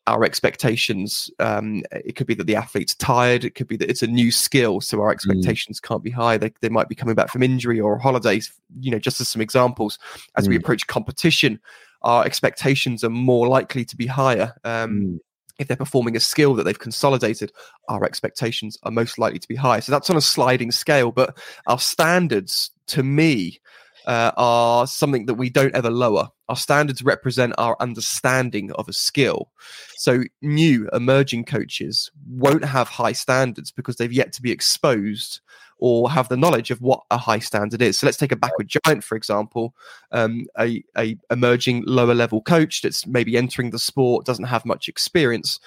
[0.06, 1.30] our expectations.
[1.38, 3.44] Um, it could be that the athlete's tired.
[3.44, 5.14] It could be that it's a new skill, so our mm.
[5.14, 5.88] expectations mm.
[5.88, 6.36] can't be high.
[6.38, 8.52] They, they might be coming back from injury or holidays.
[8.80, 9.98] You know, just as some examples,
[10.36, 10.50] as mm.
[10.50, 11.60] we approach competition,
[12.02, 14.54] our expectations are more likely to be higher.
[14.64, 15.18] Um, mm.
[15.58, 17.52] If they're performing a skill that they've consolidated,
[17.88, 19.80] our expectations are most likely to be high.
[19.80, 21.12] So that's on a sliding scale.
[21.12, 23.60] But our standards, to me,
[24.06, 26.28] uh, are something that we don't ever lower.
[26.48, 29.50] Our standards represent our understanding of a skill.
[29.96, 35.40] So, new emerging coaches won't have high standards because they've yet to be exposed
[35.78, 37.98] or have the knowledge of what a high standard is.
[37.98, 39.74] So, let's take a backward giant, for example,
[40.10, 44.88] um, a, a emerging lower level coach that's maybe entering the sport, doesn't have much
[44.88, 45.58] experience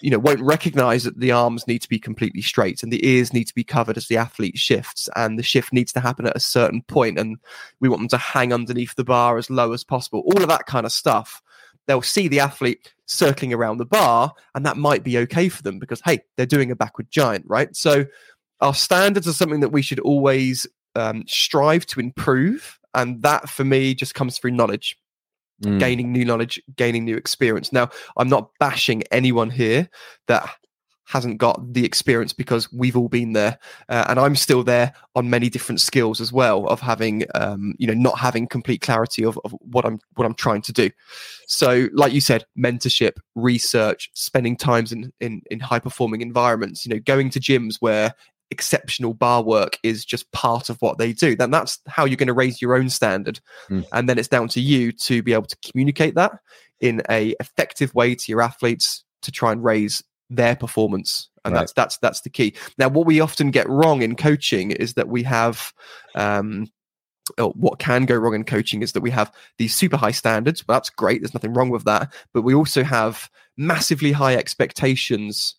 [0.00, 3.32] you know won't recognize that the arms need to be completely straight and the ears
[3.32, 6.36] need to be covered as the athlete shifts and the shift needs to happen at
[6.36, 7.38] a certain point and
[7.80, 10.22] we want them to hang underneath the bar as low as possible.
[10.26, 11.42] All of that kind of stuff.
[11.86, 15.78] They'll see the athlete circling around the bar and that might be okay for them
[15.78, 17.74] because hey they're doing a backward giant right?
[17.76, 18.06] So
[18.60, 23.64] our standards are something that we should always um, strive to improve and that for
[23.64, 24.98] me just comes through knowledge
[25.62, 25.78] mm.
[25.78, 27.72] gaining new knowledge, gaining new experience.
[27.72, 29.88] Now, I'm not bashing anyone here
[30.28, 30.48] that
[31.06, 35.30] hasn't got the experience because we've all been there uh, and i'm still there on
[35.30, 39.38] many different skills as well of having um, you know not having complete clarity of,
[39.44, 40.90] of what i'm what i'm trying to do
[41.46, 46.92] so like you said mentorship research spending times in in, in high performing environments you
[46.92, 48.12] know going to gyms where
[48.50, 51.34] exceptional bar work is just part of what they do.
[51.36, 53.40] Then that's how you're going to raise your own standard.
[53.68, 53.86] Mm.
[53.92, 56.38] and then it's down to you to be able to communicate that
[56.80, 61.28] in a effective way to your athletes to try and raise their performance.
[61.44, 61.60] And right.
[61.60, 62.54] that's that's that's the key.
[62.78, 65.72] Now what we often get wrong in coaching is that we have
[66.14, 66.68] um
[67.38, 70.66] oh, what can go wrong in coaching is that we have these super high standards.
[70.66, 71.20] Well, that's great.
[71.20, 72.12] There's nothing wrong with that.
[72.32, 75.56] But we also have massively high expectations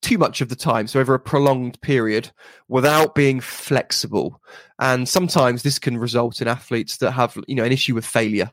[0.00, 2.30] too much of the time, so over a prolonged period,
[2.68, 4.40] without being flexible.
[4.78, 8.50] And sometimes this can result in athletes that have, you know, an issue with failure.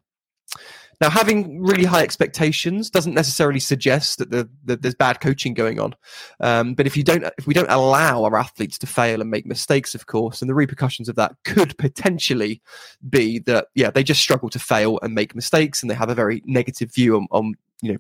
[1.02, 5.78] Now, having really high expectations doesn't necessarily suggest that, the, that there's bad coaching going
[5.78, 5.94] on.
[6.40, 9.46] Um, but if you don't, if we don't allow our athletes to fail and make
[9.46, 12.62] mistakes, of course, and the repercussions of that could potentially
[13.10, 16.16] be that, yeah, they just struggle to fail and make mistakes, and they have a
[16.16, 18.00] very negative view on, on you know,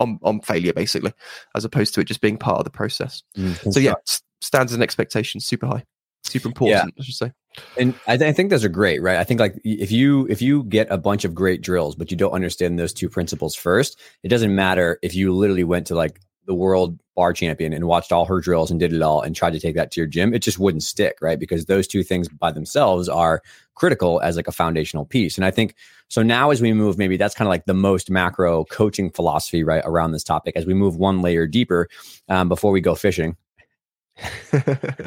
[0.00, 1.12] on on failure basically,
[1.54, 3.22] as opposed to it just being part of the process.
[3.36, 3.94] Mm, so yeah,
[4.40, 5.84] standards and expectations super high,
[6.24, 6.92] super important.
[6.96, 7.02] Yeah.
[7.02, 7.32] I should say.
[7.78, 9.16] And I, th- I, think those are great, right?
[9.16, 12.16] I think like if you if you get a bunch of great drills, but you
[12.16, 16.20] don't understand those two principles first, it doesn't matter if you literally went to like
[16.46, 19.52] the world bar champion and watched all her drills and did it all and tried
[19.52, 21.38] to take that to your gym, it just wouldn't stick, right?
[21.38, 23.42] Because those two things by themselves are
[23.74, 25.36] critical as like a foundational piece.
[25.36, 25.74] And I think
[26.08, 29.64] so now as we move, maybe that's kind of like the most macro coaching philosophy,
[29.64, 30.56] right, around this topic.
[30.56, 31.88] As we move one layer deeper,
[32.28, 33.36] um, before we go fishing,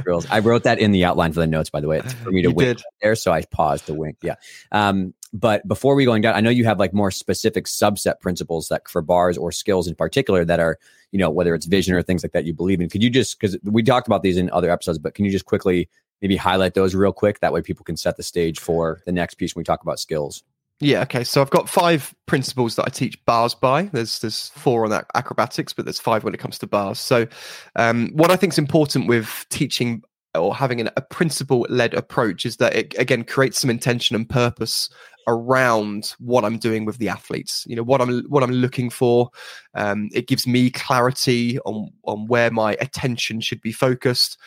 [0.04, 0.28] Girls.
[0.30, 2.00] I wrote that in the outline for the notes, by the way.
[2.00, 2.86] It's for me to you wink did.
[3.02, 4.18] there, so I paused to wink.
[4.22, 4.36] Yeah.
[4.72, 8.68] Um, but before we going down, I know you have like more specific subset principles
[8.70, 10.80] that for bars or skills in particular that are,
[11.12, 12.90] you know, whether it's vision or things like that you believe in.
[12.90, 15.46] Could you just because we talked about these in other episodes, but can you just
[15.46, 15.90] quickly
[16.22, 17.40] maybe highlight those real quick?
[17.40, 20.00] That way people can set the stage for the next piece when we talk about
[20.00, 20.44] skills.
[20.82, 21.26] Yeah, okay.
[21.26, 23.84] So I've got five principles that I teach bars by.
[23.84, 27.00] There's there's four on acrobatics, but there's five when it comes to bars.
[27.00, 27.28] So
[27.76, 30.04] um, what I think is important with teaching
[30.36, 34.30] or having an, a principle led approach is that it again creates some intention and
[34.30, 34.90] purpose
[35.28, 37.66] around what I'm doing with the athletes.
[37.68, 39.32] You know what I'm what I'm looking for.
[39.74, 44.38] Um, it gives me clarity on on where my attention should be focused,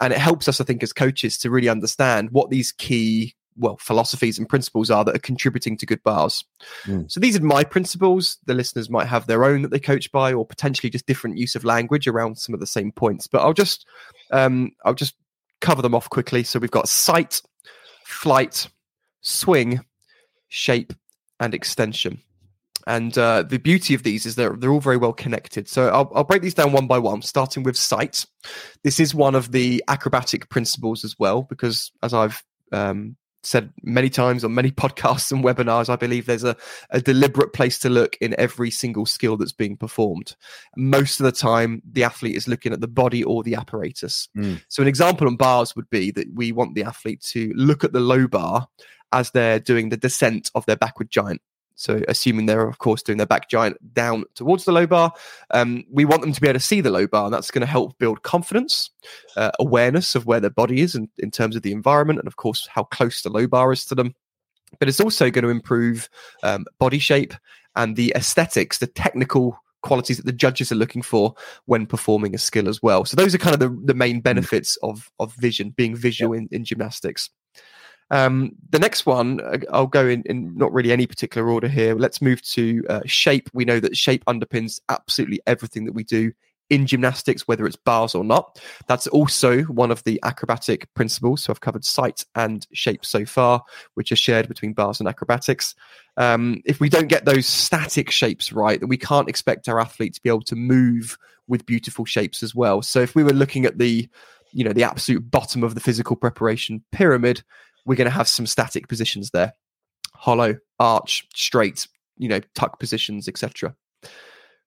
[0.00, 3.76] and it helps us, I think, as coaches to really understand what these key well
[3.78, 6.44] philosophies and principles are that are contributing to good bars.
[6.84, 7.10] Mm.
[7.10, 8.38] So these are my principles.
[8.46, 11.54] The listeners might have their own that they coach by, or potentially just different use
[11.54, 13.26] of language around some of the same points.
[13.26, 13.86] But I'll just
[14.30, 15.14] um, I'll just
[15.60, 16.42] cover them off quickly.
[16.42, 17.42] So we've got sight,
[18.04, 18.68] flight,
[19.20, 19.80] swing,
[20.48, 20.92] shape,
[21.38, 22.20] and extension.
[22.86, 25.68] And uh, the beauty of these is they're they're all very well connected.
[25.68, 28.24] So I'll, I'll break these down one by one, starting with sight.
[28.84, 34.10] This is one of the acrobatic principles as well, because as I've um, said many
[34.10, 36.56] times on many podcasts and webinars, I believe there's a,
[36.90, 40.36] a deliberate place to look in every single skill that's being performed.
[40.76, 44.28] Most of the time, the athlete is looking at the body or the apparatus.
[44.36, 44.62] Mm.
[44.68, 47.92] So, an example on bars would be that we want the athlete to look at
[47.92, 48.68] the low bar
[49.12, 51.40] as they're doing the descent of their backward giant.
[51.80, 55.14] So, assuming they're, of course, doing their back giant down towards the low bar,
[55.52, 57.24] um, we want them to be able to see the low bar.
[57.24, 58.90] And that's going to help build confidence,
[59.34, 62.36] uh, awareness of where their body is in, in terms of the environment, and, of
[62.36, 64.14] course, how close the low bar is to them.
[64.78, 66.10] But it's also going to improve
[66.42, 67.32] um, body shape
[67.76, 72.38] and the aesthetics, the technical qualities that the judges are looking for when performing a
[72.38, 73.06] skill as well.
[73.06, 74.22] So, those are kind of the, the main mm.
[74.22, 77.30] benefits of, of vision, being visual in, in gymnastics.
[78.10, 81.94] Um, the next one, uh, I'll go in, in not really any particular order here.
[81.94, 83.48] Let's move to uh, shape.
[83.52, 86.32] We know that shape underpins absolutely everything that we do
[86.70, 88.60] in gymnastics, whether it's bars or not.
[88.86, 91.42] That's also one of the acrobatic principles.
[91.42, 93.62] So I've covered sight and shape so far,
[93.94, 95.74] which are shared between bars and acrobatics.
[96.16, 100.14] Um, if we don't get those static shapes right, then we can't expect our athlete
[100.14, 101.18] to be able to move
[101.48, 102.82] with beautiful shapes as well.
[102.82, 104.08] So if we were looking at the
[104.52, 107.44] you know the absolute bottom of the physical preparation pyramid
[107.86, 109.54] we're going to have some static positions there
[110.20, 111.88] hollow, arch, straight,
[112.18, 113.74] you know, tuck positions, etc.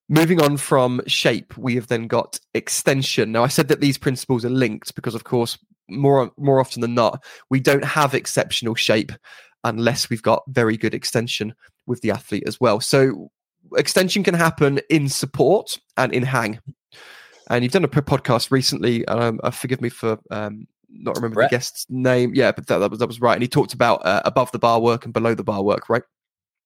[0.09, 3.31] Moving on from shape, we have then got extension.
[3.31, 5.57] Now, I said that these principles are linked because, of course,
[5.89, 9.11] more more often than not, we don't have exceptional shape
[9.63, 11.53] unless we've got very good extension
[11.85, 12.79] with the athlete as well.
[12.79, 13.29] So,
[13.77, 16.59] extension can happen in support and in hang.
[17.49, 21.35] And you've done a podcast recently, and um, uh, forgive me for um, not remember
[21.35, 21.49] Brett.
[21.49, 22.33] the guest's name.
[22.33, 23.33] Yeah, but that, that, was that was right.
[23.33, 26.03] And he talked about uh, above the bar work and below the bar work, right?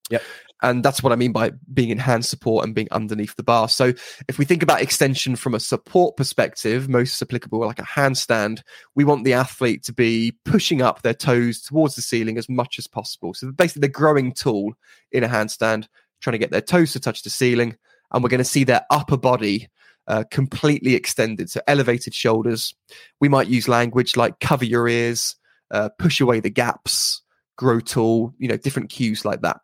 [0.10, 0.22] Yep.
[0.63, 3.70] And that's what I mean by being in hand support and being underneath the bar.
[3.70, 3.94] So
[4.28, 8.63] if we think about extension from a support perspective, most applicable like a handstand,
[8.96, 12.80] we want the athlete to be pushing up their toes towards the ceiling as much
[12.80, 13.36] as possible.
[13.36, 14.74] So basically the growing tool
[15.12, 15.88] in a handstand,
[16.22, 17.78] trying to get their toes to touch the ceiling.
[18.12, 19.68] And we're going to see their upper body
[20.08, 21.50] uh, completely extended.
[21.50, 22.74] So elevated shoulders.
[23.20, 25.36] We might use language like cover your ears,
[25.72, 27.22] uh, push away the gaps,
[27.58, 29.58] grow tall, you know, different cues like that.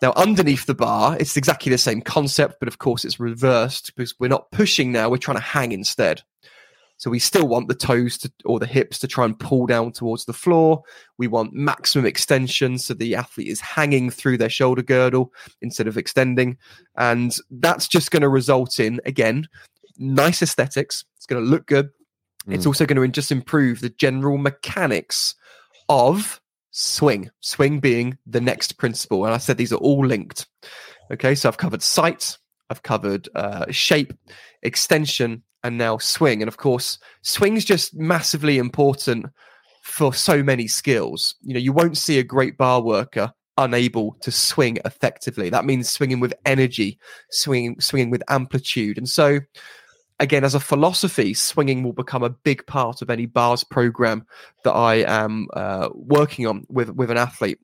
[0.00, 4.14] Now, underneath the bar, it's exactly the same concept, but of course it's reversed because
[4.18, 6.22] we're not pushing now, we're trying to hang instead.
[6.96, 9.92] So we still want the toes to, or the hips to try and pull down
[9.92, 10.82] towards the floor.
[11.16, 15.96] We want maximum extension so the athlete is hanging through their shoulder girdle instead of
[15.96, 16.58] extending.
[16.98, 19.48] And that's just going to result in, again,
[19.98, 21.04] nice aesthetics.
[21.16, 21.90] It's going to look good.
[22.46, 22.54] Mm.
[22.54, 25.34] It's also going to just improve the general mechanics
[25.88, 27.30] of swing.
[27.40, 29.24] Swing being the next principle.
[29.24, 30.46] And I said these are all linked.
[31.12, 32.38] Okay, so I've covered sight,
[32.70, 34.12] I've covered uh, shape,
[34.62, 36.40] extension, and now swing.
[36.42, 39.26] And of course, swing's just massively important
[39.82, 41.34] for so many skills.
[41.42, 45.50] You know, you won't see a great bar worker unable to swing effectively.
[45.50, 46.98] That means swinging with energy,
[47.30, 48.98] swinging swinging with amplitude.
[48.98, 49.40] And so
[50.20, 54.26] again, as a philosophy, swinging will become a big part of any bars program
[54.62, 57.58] that I am uh, working on with with an athlete.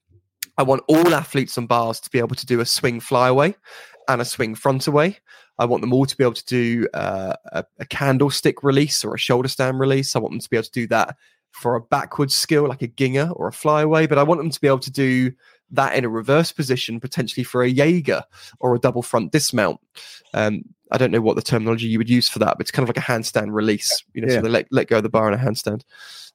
[0.59, 3.55] I want all athletes on bars to be able to do a swing flyaway
[4.09, 5.19] and a swing front away.
[5.59, 9.15] I want them all to be able to do uh, a, a, candlestick release or
[9.15, 10.15] a shoulder stand release.
[10.15, 11.17] I want them to be able to do that
[11.51, 14.61] for a backwards skill like a Gienger or a flyaway, but I want them to
[14.61, 15.33] be able to do
[15.71, 18.23] that in a reverse position, potentially for a Jaeger
[18.61, 19.81] or a double front dismount.
[20.35, 22.89] Um, I don't know what the terminology you would use for that, but it's kind
[22.89, 24.05] of like a handstand release.
[24.15, 24.39] You know, yeah.
[24.39, 25.83] so they let, let go of the bar in a handstand.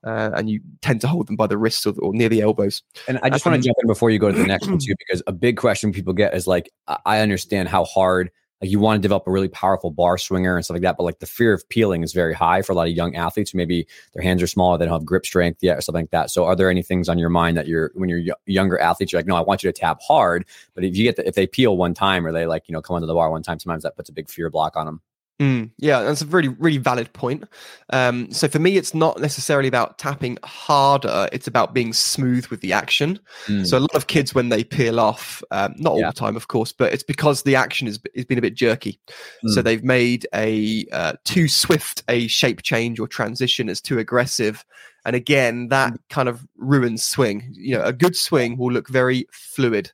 [0.03, 2.81] Uh, and you tend to hold them by the wrists or, or near the elbows.
[3.07, 4.95] And I just want to jump in before you go to the next one too,
[4.97, 6.71] because a big question people get is like,
[7.05, 10.63] I understand how hard like you want to develop a really powerful bar swinger and
[10.63, 10.97] stuff like that.
[10.97, 13.53] But like the fear of peeling is very high for a lot of young athletes
[13.53, 16.29] maybe their hands are smaller, they don't have grip strength yet or something like that.
[16.29, 19.19] So are there any things on your mind that you're when you're younger athletes, you're
[19.19, 20.45] like, no, I want you to tap hard.
[20.75, 22.81] But if you get the, if they peel one time or they like, you know,
[22.81, 25.01] come under the bar one time, sometimes that puts a big fear block on them.
[25.41, 27.45] Mm, yeah, that's a really, really valid point.
[27.89, 32.61] Um, so for me, it's not necessarily about tapping harder; it's about being smooth with
[32.61, 33.19] the action.
[33.47, 33.65] Mm.
[33.65, 36.11] So a lot of kids, when they peel off, um, not all yeah.
[36.11, 38.99] the time, of course, but it's because the action has, has been a bit jerky.
[39.43, 39.49] Mm.
[39.49, 44.63] So they've made a uh, too swift a shape change or transition as too aggressive,
[45.05, 45.97] and again, that mm.
[46.11, 47.49] kind of ruins swing.
[47.53, 49.91] You know, a good swing will look very fluid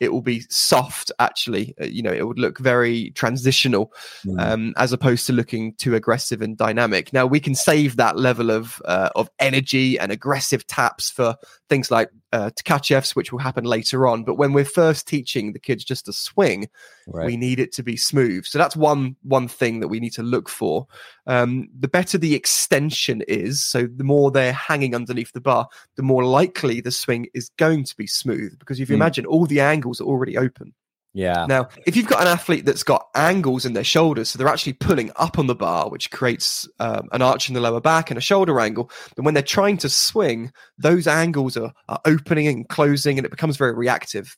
[0.00, 3.92] it will be soft actually uh, you know it would look very transitional
[4.24, 4.40] mm.
[4.40, 8.50] um, as opposed to looking too aggressive and dynamic now we can save that level
[8.50, 11.36] of uh, of energy and aggressive taps for
[11.68, 14.24] things like uh, Tkachev's, which will happen later on.
[14.24, 16.68] But when we're first teaching the kids just to swing,
[17.06, 17.26] right.
[17.26, 18.44] we need it to be smooth.
[18.44, 20.86] So that's one one thing that we need to look for.
[21.26, 26.02] Um, the better the extension is, so the more they're hanging underneath the bar, the
[26.02, 28.58] more likely the swing is going to be smooth.
[28.58, 29.00] Because if you mm.
[29.00, 30.74] imagine, all the angles are already open.
[31.18, 31.46] Yeah.
[31.48, 34.74] Now, if you've got an athlete that's got angles in their shoulders, so they're actually
[34.74, 38.16] pulling up on the bar, which creates um, an arch in the lower back and
[38.16, 42.68] a shoulder angle, then when they're trying to swing, those angles are, are opening and
[42.68, 44.36] closing, and it becomes very reactive.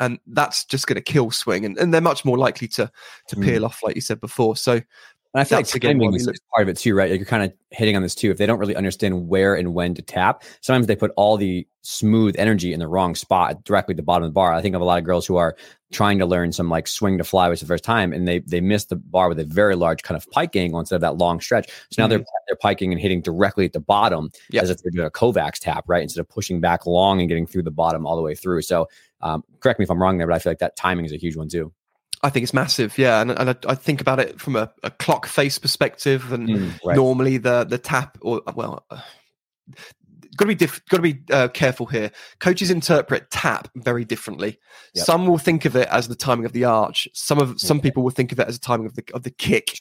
[0.00, 2.90] And that's just going to kill swing, and, and they're much more likely to
[3.28, 3.44] to mm.
[3.44, 4.56] peel off, like you said before.
[4.56, 4.80] So
[5.34, 7.10] and I feel That's like timing is part of it too, right?
[7.10, 8.30] Like you're kind of hitting on this too.
[8.30, 11.66] If they don't really understand where and when to tap, sometimes they put all the
[11.80, 14.52] smooth energy in the wrong spot, directly at the bottom of the bar.
[14.52, 15.56] I think of a lot of girls who are
[15.90, 18.60] trying to learn some like swing to fly, which the first time, and they they
[18.60, 21.40] miss the bar with a very large kind of pike angle instead of that long
[21.40, 21.70] stretch.
[21.90, 22.10] So now mm-hmm.
[22.10, 24.64] they're they're piking and hitting directly at the bottom yep.
[24.64, 26.02] as if they're doing a Kovacs tap, right?
[26.02, 28.60] Instead of pushing back long and getting through the bottom all the way through.
[28.60, 28.86] So
[29.22, 31.16] um, correct me if I'm wrong there, but I feel like that timing is a
[31.16, 31.72] huge one too.
[32.22, 34.90] I think it's massive, yeah, and and I, I think about it from a, a,
[34.90, 36.96] clock face perspective, and mm, right.
[36.96, 39.00] normally the the tap or well, uh,
[40.36, 42.10] got to be diff- got to be uh, careful here.
[42.38, 44.58] Coaches interpret tap very differently.
[44.94, 45.04] Yep.
[45.04, 47.08] Some will think of it as the timing of the arch.
[47.12, 49.30] Some of some people will think of it as the timing of the of the
[49.30, 49.78] kick.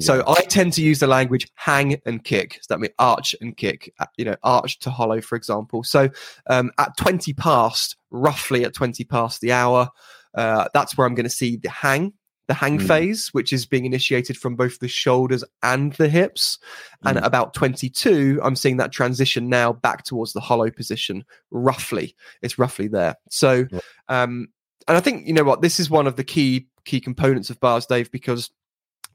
[0.00, 2.58] So I tend to use the language hang and kick.
[2.62, 3.92] So that means arch and kick.
[3.98, 5.84] Uh, you know, arch to hollow, for example.
[5.84, 6.08] So
[6.48, 9.90] um, at twenty past, roughly at twenty past the hour.
[10.34, 12.12] Uh, that's where I'm going to see the hang,
[12.48, 12.86] the hang mm.
[12.86, 16.58] phase, which is being initiated from both the shoulders and the hips.
[17.04, 17.10] Mm.
[17.10, 22.14] And about 22, I'm seeing that transition now back towards the hollow position, roughly.
[22.40, 23.16] It's roughly there.
[23.30, 23.66] So,
[24.08, 24.48] um,
[24.88, 27.60] and I think, you know what, this is one of the key key components of
[27.60, 28.50] bars, Dave, because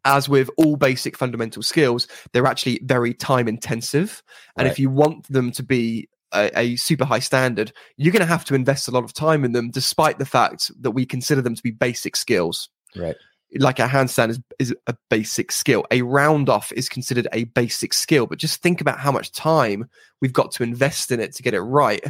[0.05, 4.23] as with all basic fundamental skills, they're actually very time intensive.
[4.57, 4.71] And right.
[4.71, 8.45] if you want them to be a, a, super high standard, you're going to have
[8.45, 11.55] to invest a lot of time in them, despite the fact that we consider them
[11.55, 12.69] to be basic skills.
[12.95, 13.15] Right.
[13.57, 15.85] Like a handstand is, is a basic skill.
[15.91, 19.89] A round off is considered a basic skill, but just think about how much time
[20.21, 22.03] we've got to invest in it to get it right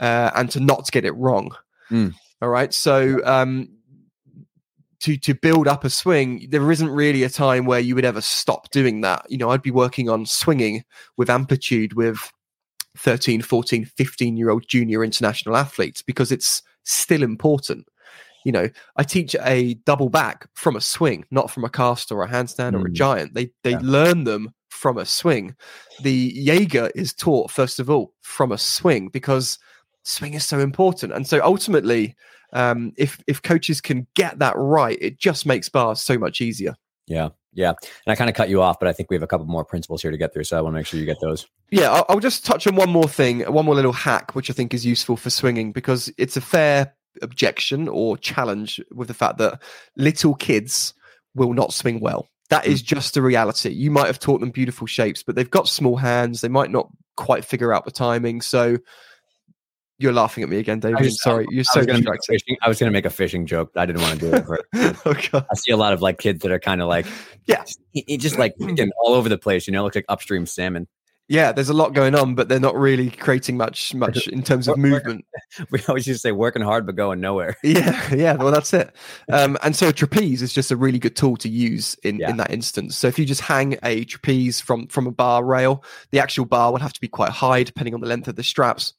[0.00, 1.54] uh, and to not get it wrong.
[1.90, 2.14] Mm.
[2.42, 2.72] All right.
[2.74, 3.70] So, um,
[5.00, 8.20] to to build up a swing, there isn't really a time where you would ever
[8.20, 9.24] stop doing that.
[9.28, 10.84] You know, I'd be working on swinging
[11.16, 12.32] with amplitude with
[12.96, 17.86] 13, 14, 15 year old junior international athletes because it's still important.
[18.44, 22.22] You know, I teach a double back from a swing, not from a cast or
[22.22, 22.82] a handstand mm.
[22.82, 22.94] or a mm.
[22.94, 23.34] giant.
[23.34, 23.80] They they yeah.
[23.82, 25.54] learn them from a swing.
[26.02, 29.58] The Jaeger is taught first of all from a swing because
[30.04, 31.12] swing is so important.
[31.12, 32.14] And so ultimately,
[32.52, 36.74] um, if if coaches can get that right, it just makes bars so much easier.
[37.06, 37.30] Yeah.
[37.54, 37.70] Yeah.
[37.70, 39.64] And I kind of cut you off, but I think we have a couple more
[39.64, 40.44] principles here to get through.
[40.44, 41.46] So I want to make sure you get those.
[41.70, 41.90] Yeah.
[41.90, 44.74] I'll, I'll just touch on one more thing, one more little hack, which I think
[44.74, 49.62] is useful for swinging because it's a fair objection or challenge with the fact that
[49.96, 50.94] little kids
[51.34, 52.28] will not swing well.
[52.50, 52.86] That is hmm.
[52.86, 53.70] just a reality.
[53.70, 56.40] You might have taught them beautiful shapes, but they've got small hands.
[56.40, 58.40] They might not quite figure out the timing.
[58.40, 58.78] So
[59.98, 60.98] you're laughing at me again, David.
[61.02, 62.42] Just, Sorry, you're so distracted.
[62.62, 64.44] I was going to make a fishing joke, but I didn't want to do it.
[64.44, 64.60] For,
[65.34, 67.06] oh, I see a lot of like kids that are kind of like,
[67.46, 68.54] yeah, it just like
[69.02, 69.66] all over the place.
[69.66, 70.88] You know, it looks like upstream salmon.
[71.26, 74.68] Yeah, there's a lot going on, but they're not really creating much much in terms
[74.68, 75.24] of movement.
[75.70, 77.56] we always used to say working hard but going nowhere.
[77.64, 78.34] Yeah, yeah.
[78.34, 78.94] Well, that's it.
[79.32, 82.28] Um, and so a trapeze is just a really good tool to use in Yeah.
[82.30, 82.96] in that instance.
[82.96, 86.72] So if you just hang a trapeze from from a bar rail, the actual bar
[86.72, 88.92] would have to be quite high depending on the length of the straps.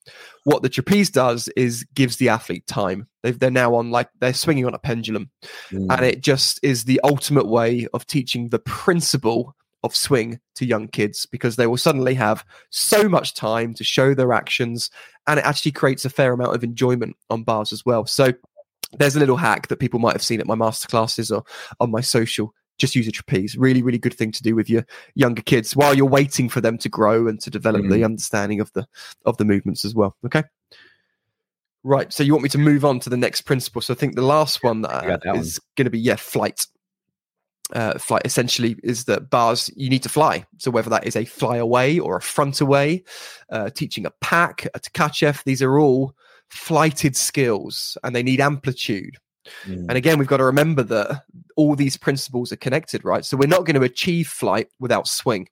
[0.45, 3.07] What the trapeze does is gives the athlete time.
[3.21, 5.30] They've, they're now on like they're swinging on a pendulum,
[5.71, 5.88] Mm.
[5.95, 9.55] and it just is the ultimate way of teaching the principle
[9.86, 14.13] of swing to young kids because they will suddenly have so much time to show
[14.13, 14.89] their actions
[15.27, 18.05] and it actually creates a fair amount of enjoyment on bars as well.
[18.05, 18.33] So
[18.97, 21.43] there's a little hack that people might have seen at my masterclasses or
[21.79, 24.86] on my social just use a trapeze really really good thing to do with your
[25.15, 28.71] younger kids while you're waiting for them to grow and to develop the understanding of
[28.73, 28.86] the
[29.25, 30.43] of the movements as well okay?
[31.83, 33.81] Right so you want me to move on to the next principle.
[33.81, 36.67] So i think the last one that, that is going to be yeah flight
[37.74, 40.45] uh, flight essentially is that bars you need to fly.
[40.57, 43.03] So whether that is a fly away or a front away,
[43.49, 46.13] uh, teaching a Pak, a Tkachev, these are all
[46.49, 49.18] flighted skills and they need amplitude.
[49.66, 49.86] Mm.
[49.89, 51.24] And again, we've got to remember that
[51.55, 53.26] all these principles are connected, right?
[53.26, 55.47] So we're not going to achieve flight without swing.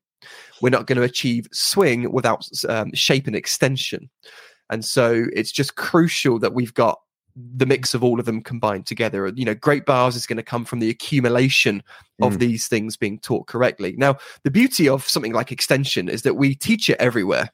[0.61, 4.09] We're not going to achieve swing without um, shape and extension.
[4.69, 6.99] And so it's just crucial that we've got
[7.35, 9.31] the mix of all of them combined together.
[9.35, 11.83] You know, great bars is going to come from the accumulation
[12.21, 12.39] of Mm.
[12.39, 13.95] these things being taught correctly.
[13.97, 17.49] Now, the beauty of something like extension is that we teach it everywhere.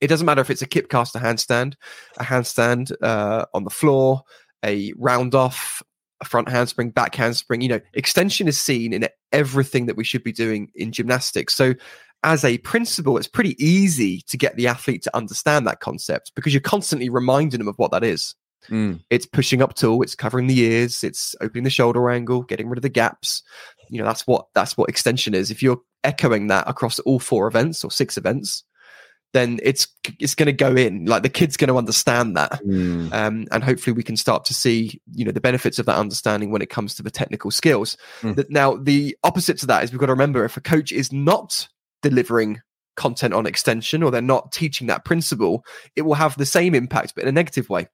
[0.00, 1.74] It doesn't matter if it's a kip caster handstand,
[2.18, 4.22] a handstand uh, on the floor,
[4.64, 5.82] a round off,
[6.20, 7.60] a front handspring, back handspring.
[7.60, 11.54] You know, extension is seen in everything that we should be doing in gymnastics.
[11.54, 11.74] So,
[12.22, 16.54] as a principle, it's pretty easy to get the athlete to understand that concept because
[16.54, 18.34] you're constantly reminding them of what that is.
[18.68, 19.00] Mm.
[19.10, 22.78] It's pushing up tall, it's covering the ears, it's opening the shoulder angle, getting rid
[22.78, 23.42] of the gaps.
[23.90, 25.50] You know, that's what that's what extension is.
[25.50, 28.64] If you're echoing that across all four events or six events,
[29.34, 29.86] then it's
[30.20, 31.04] it's going to go in.
[31.06, 32.52] Like the kid's going to understand that.
[32.64, 33.12] Mm.
[33.12, 36.50] Um, and hopefully we can start to see you know the benefits of that understanding
[36.50, 38.36] when it comes to the technical skills Mm.
[38.36, 41.12] that now the opposite to that is we've got to remember if a coach is
[41.12, 41.68] not
[42.02, 42.60] delivering
[42.96, 45.64] content on extension or they're not teaching that principle
[45.96, 47.88] it will have the same impact but in a negative way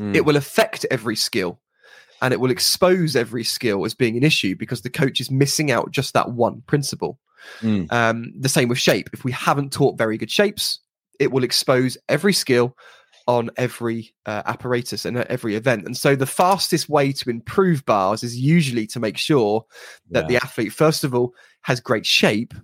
[0.00, 0.14] Mm.
[0.16, 1.60] it will affect every skill
[2.22, 5.70] and it will expose every skill as being an issue because the coach is missing
[5.70, 7.18] out just that one principle
[7.60, 7.92] Mm.
[7.92, 9.10] um, the same with shape.
[9.12, 10.78] If we haven't taught very good shapes,
[11.18, 12.76] it will expose every skill
[13.26, 15.84] on every uh, apparatus and at every event.
[15.84, 19.64] And so the fastest way to improve bars is usually to make sure
[20.10, 22.54] that the athlete, first of all, has great shape.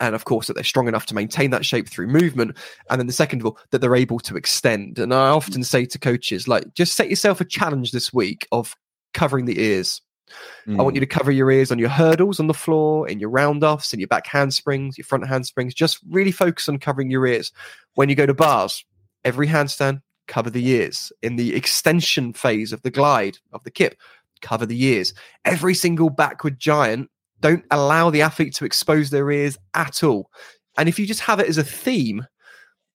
[0.00, 2.56] And of course, that they're strong enough to maintain that shape through movement.
[2.90, 4.98] And then the second of all, that they're able to extend.
[4.98, 5.64] And I often mm.
[5.64, 8.76] say to coaches, like, just set yourself a challenge this week of
[9.12, 10.00] covering the ears.
[10.66, 11.08] I want you mm.
[11.08, 14.08] to cover your ears on your hurdles on the floor, in your roundoffs in your
[14.08, 15.74] back handsprings, your front handsprings.
[15.74, 17.52] Just really focus on covering your ears.
[17.94, 18.84] When you go to bars,
[19.24, 21.12] every handstand, cover the ears.
[21.22, 23.96] In the extension phase of the glide of the kip,
[24.40, 25.14] cover the ears.
[25.44, 27.10] Every single backward giant,
[27.44, 30.30] don't allow the athlete to expose their ears at all.
[30.78, 32.26] And if you just have it as a theme,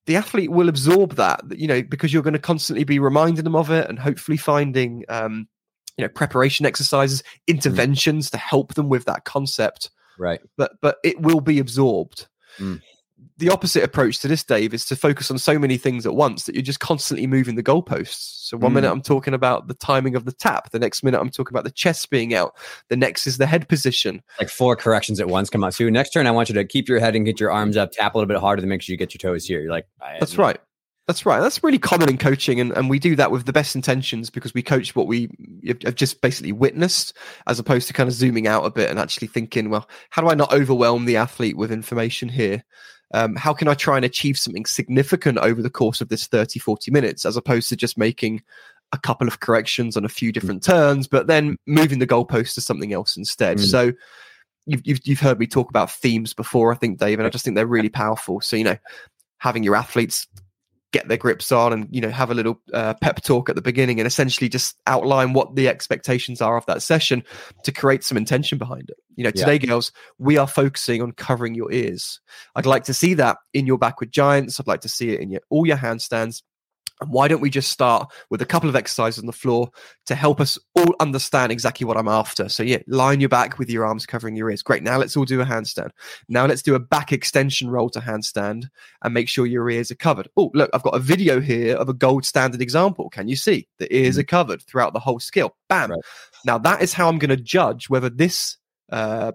[0.08, 3.56] the athlete will absorb that, you know, because you're going to constantly be reminding them
[3.56, 5.48] of it and hopefully finding, um,
[5.98, 9.92] you know, preparation exercises, interventions to help them with that concept.
[10.18, 10.42] right.
[10.58, 12.28] But but it will be absorbed.
[12.58, 12.82] Mm.
[13.38, 16.46] The opposite approach to this, Dave, is to focus on so many things at once
[16.46, 18.48] that you're just constantly moving the goalposts.
[18.50, 18.76] So one Mm.
[18.76, 21.64] minute I'm talking about the timing of the tap, the next minute I'm talking about
[21.64, 22.54] the chest being out,
[22.90, 24.22] the next is the head position.
[24.40, 25.74] Like four corrections at once come out.
[25.74, 27.92] So next turn, I want you to keep your head and get your arms up,
[27.94, 29.62] tap a little bit harder to make sure you get your toes here.
[29.62, 30.58] You're like, I- That's right.
[31.08, 31.40] That's right.
[31.40, 34.54] That's really common in coaching, and, and we do that with the best intentions because
[34.54, 35.28] we coach what we
[35.66, 37.14] have just basically witnessed,
[37.48, 40.30] as opposed to kind of zooming out a bit and actually thinking, well, how do
[40.30, 42.64] I not overwhelm the athlete with information here?
[43.14, 46.60] Um, how can I try and achieve something significant over the course of this 30,
[46.60, 48.44] 40 minutes, as opposed to just making
[48.92, 52.62] a couple of corrections on a few different turns, but then moving the goalpost to
[52.62, 53.58] something else instead?
[53.58, 53.66] Mm.
[53.66, 53.92] So
[54.66, 57.44] you've, you've, you've heard me talk about themes before, I think, Dave, and I just
[57.44, 58.42] think they're really powerful.
[58.42, 58.78] So, you know,
[59.40, 60.28] having your athletes
[60.92, 63.62] get their grips on and you know have a little uh, pep talk at the
[63.62, 67.24] beginning and essentially just outline what the expectations are of that session
[67.64, 68.98] to create some intention behind it.
[69.16, 69.46] You know Yeah.
[69.46, 72.20] today girls we are focusing on covering your ears.
[72.56, 74.60] I'd like to see that in your backward giants.
[74.60, 76.42] I'd like to see it in your all your handstands
[77.02, 79.70] and why don't we just start with a couple of exercises on the floor
[80.06, 82.50] to help us all understand exactly what I'm after?
[82.50, 84.62] So, yeah, line your back with your arms covering your ears.
[84.62, 84.84] Great.
[84.84, 85.92] Now let's all do a handstand.
[86.28, 88.70] Now let's do a back extension roll to handstand
[89.04, 90.28] and make sure your ears are covered.
[90.36, 93.10] Oh, look, I've got a video here of a gold standard example.
[93.10, 93.68] Can you see?
[93.78, 95.56] The ears are covered throughout the whole skill.
[95.70, 95.92] Bam.
[95.92, 96.00] Right.
[96.46, 98.58] Now, that is how I'm going to judge whether this
[98.92, 99.32] uh,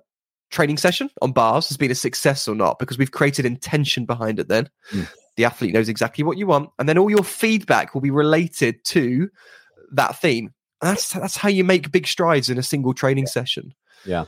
[0.51, 4.39] training session on bars has been a success or not because we've created intention behind
[4.39, 5.09] it then mm.
[5.37, 8.85] The athlete knows exactly what you want and then all your feedback will be related
[8.85, 9.29] to
[9.93, 10.53] that theme.
[10.81, 13.75] That's that's how you make big strides in a single training session.
[14.05, 14.25] Yeah.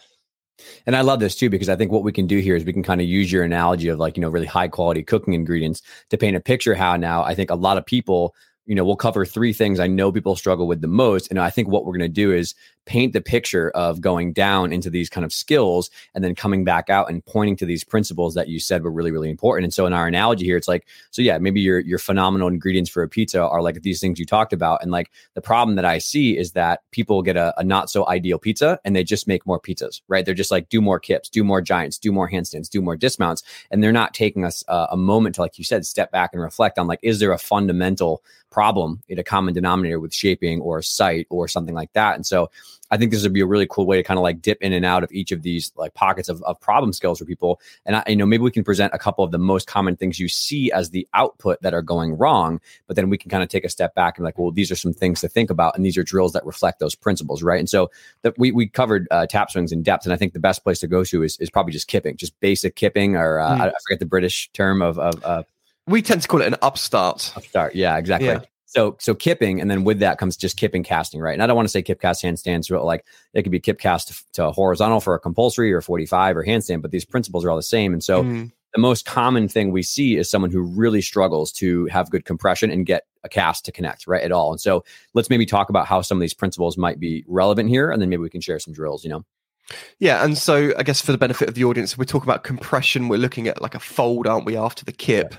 [0.87, 2.73] And I love this too because I think what we can do here is we
[2.73, 5.83] can kind of use your analogy of like, you know, really high quality cooking ingredients
[6.09, 8.35] to paint a picture how now I think a lot of people
[8.67, 11.29] you know, we'll cover three things I know people struggle with the most.
[11.31, 12.55] And I think what we're going to do is
[12.87, 16.89] paint the picture of going down into these kind of skills and then coming back
[16.89, 19.65] out and pointing to these principles that you said were really, really important.
[19.65, 22.91] And so in our analogy here, it's like, so yeah, maybe your your phenomenal ingredients
[22.91, 24.83] for a pizza are like these things you talked about.
[24.83, 28.09] And like the problem that I see is that people get a, a not so
[28.09, 30.25] ideal pizza and they just make more pizzas, right?
[30.25, 33.43] They're just like, do more kips, do more giants, do more handstands, do more dismounts.
[33.71, 36.41] And they're not taking us uh, a moment to, like you said, step back and
[36.41, 40.81] reflect on like, is there a fundamental problem in a common denominator with shaping or
[40.81, 42.15] sight or something like that?
[42.15, 42.51] And so
[42.91, 44.73] I think this would be a really cool way to kind of like dip in
[44.73, 47.61] and out of each of these like pockets of, of problem skills for people.
[47.85, 50.21] And I, you know, maybe we can present a couple of the most common things
[50.21, 53.49] you see as the output that are going wrong, but then we can kind of
[53.49, 55.85] take a step back and like, well, these are some things to think about, and
[55.85, 57.59] these are drills that reflect those principles, right?
[57.59, 57.91] And so
[58.23, 60.81] that we we covered uh, tap swings in depth, and I think the best place
[60.81, 63.61] to go to is is probably just kipping, just basic kipping, or uh, mm.
[63.61, 65.25] I, forget the British term of of.
[65.25, 65.43] Uh,
[65.87, 67.33] we tend to call it an upstart.
[67.37, 68.29] Upstart, yeah, exactly.
[68.29, 68.41] Yeah.
[68.77, 71.33] So so kipping, and then with that comes just kipping casting, right?
[71.33, 73.79] And I don't want to say kip cast handstands, but like it could be kip
[73.79, 77.51] cast to, to, horizontal for a compulsory or 45 or handstand, but these principles are
[77.51, 77.95] all the same.
[77.95, 78.53] And so mm.
[78.75, 82.71] the most common thing we see is someone who really struggles to have good compression
[82.71, 84.23] and get a cast to connect, right?
[84.23, 84.51] At all.
[84.51, 87.91] And so let's maybe talk about how some of these principles might be relevant here,
[87.91, 89.25] and then maybe we can share some drills, you know.
[89.99, 93.09] Yeah, and so I guess for the benefit of the audience, we're talking about compression.
[93.09, 95.33] We're looking at like a fold, aren't we, after the kip?
[95.33, 95.39] Yeah.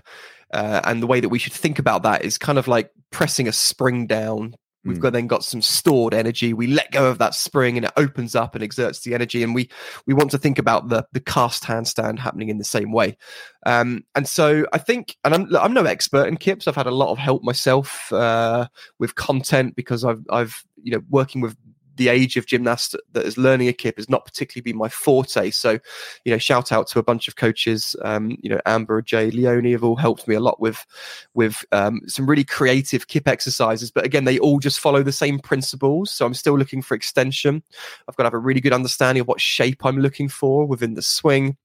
[0.59, 3.47] Uh, and the way that we should think about that is kind of like pressing
[3.47, 4.55] a spring down.
[4.83, 5.01] We've mm.
[5.01, 6.53] got then got some stored energy.
[6.53, 9.43] We let go of that spring, and it opens up and exerts the energy.
[9.43, 9.69] And we
[10.05, 13.17] we want to think about the the cast handstand happening in the same way.
[13.65, 16.67] Um, and so I think, and I'm I'm no expert in kips.
[16.67, 21.01] I've had a lot of help myself uh, with content because I've I've you know
[21.09, 21.57] working with
[21.97, 25.51] the age of gymnast that is learning a kip has not particularly been my forte.
[25.51, 25.79] So,
[26.23, 27.95] you know, shout out to a bunch of coaches.
[28.03, 30.85] Um, you know, Amber, Jay, Leone have all helped me a lot with
[31.33, 33.91] with um, some really creative kip exercises.
[33.91, 36.11] But again, they all just follow the same principles.
[36.11, 37.63] So I'm still looking for extension.
[38.07, 40.93] I've got to have a really good understanding of what shape I'm looking for within
[40.93, 41.57] the swing.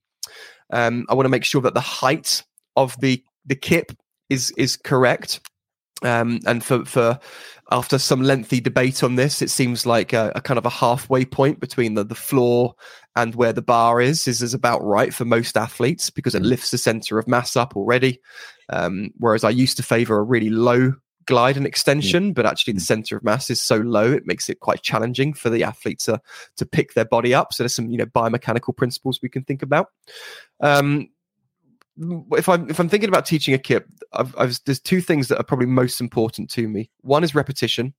[0.71, 2.43] Um, I want to make sure that the height
[2.75, 3.91] of the the kip
[4.29, 5.39] is is correct.
[6.03, 7.19] Um, and for, for
[7.71, 11.25] after some lengthy debate on this, it seems like a, a, kind of a halfway
[11.25, 12.75] point between the, the floor
[13.15, 16.47] and where the bar is, is is about right for most athletes because it mm.
[16.47, 18.19] lifts the center of mass up already.
[18.69, 20.93] Um, whereas I used to favor a really low
[21.25, 22.33] glide and extension, mm.
[22.33, 22.85] but actually the mm.
[22.85, 26.19] center of mass is so low it makes it quite challenging for the athlete to
[26.57, 27.53] to pick their body up.
[27.53, 29.87] So there's some you know biomechanical principles we can think about.
[30.59, 31.09] Um,
[31.97, 35.39] if I'm if I'm thinking about teaching a kip, I've, I've, there's two things that
[35.39, 36.89] are probably most important to me.
[37.01, 37.93] One is repetition,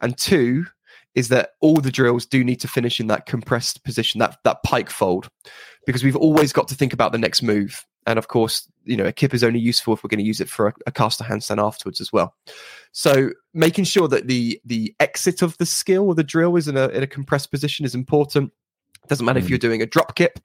[0.00, 0.66] and two
[1.14, 4.62] is that all the drills do need to finish in that compressed position, that that
[4.62, 5.30] pike fold,
[5.86, 7.84] because we've always got to think about the next move.
[8.06, 10.40] And of course, you know, a kip is only useful if we're going to use
[10.40, 12.34] it for a, a caster handstand afterwards as well.
[12.92, 16.76] So making sure that the the exit of the skill or the drill is in
[16.76, 18.52] a in a compressed position is important
[19.08, 19.44] doesn't matter mm.
[19.44, 20.38] if you're doing a drop kip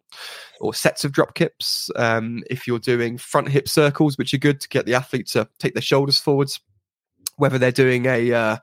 [0.60, 1.90] or sets of drop kips.
[1.96, 5.48] Um, if you're doing front hip circles, which are good to get the athlete to
[5.60, 6.60] take their shoulders forwards,
[7.40, 8.58] whether they're doing a uh,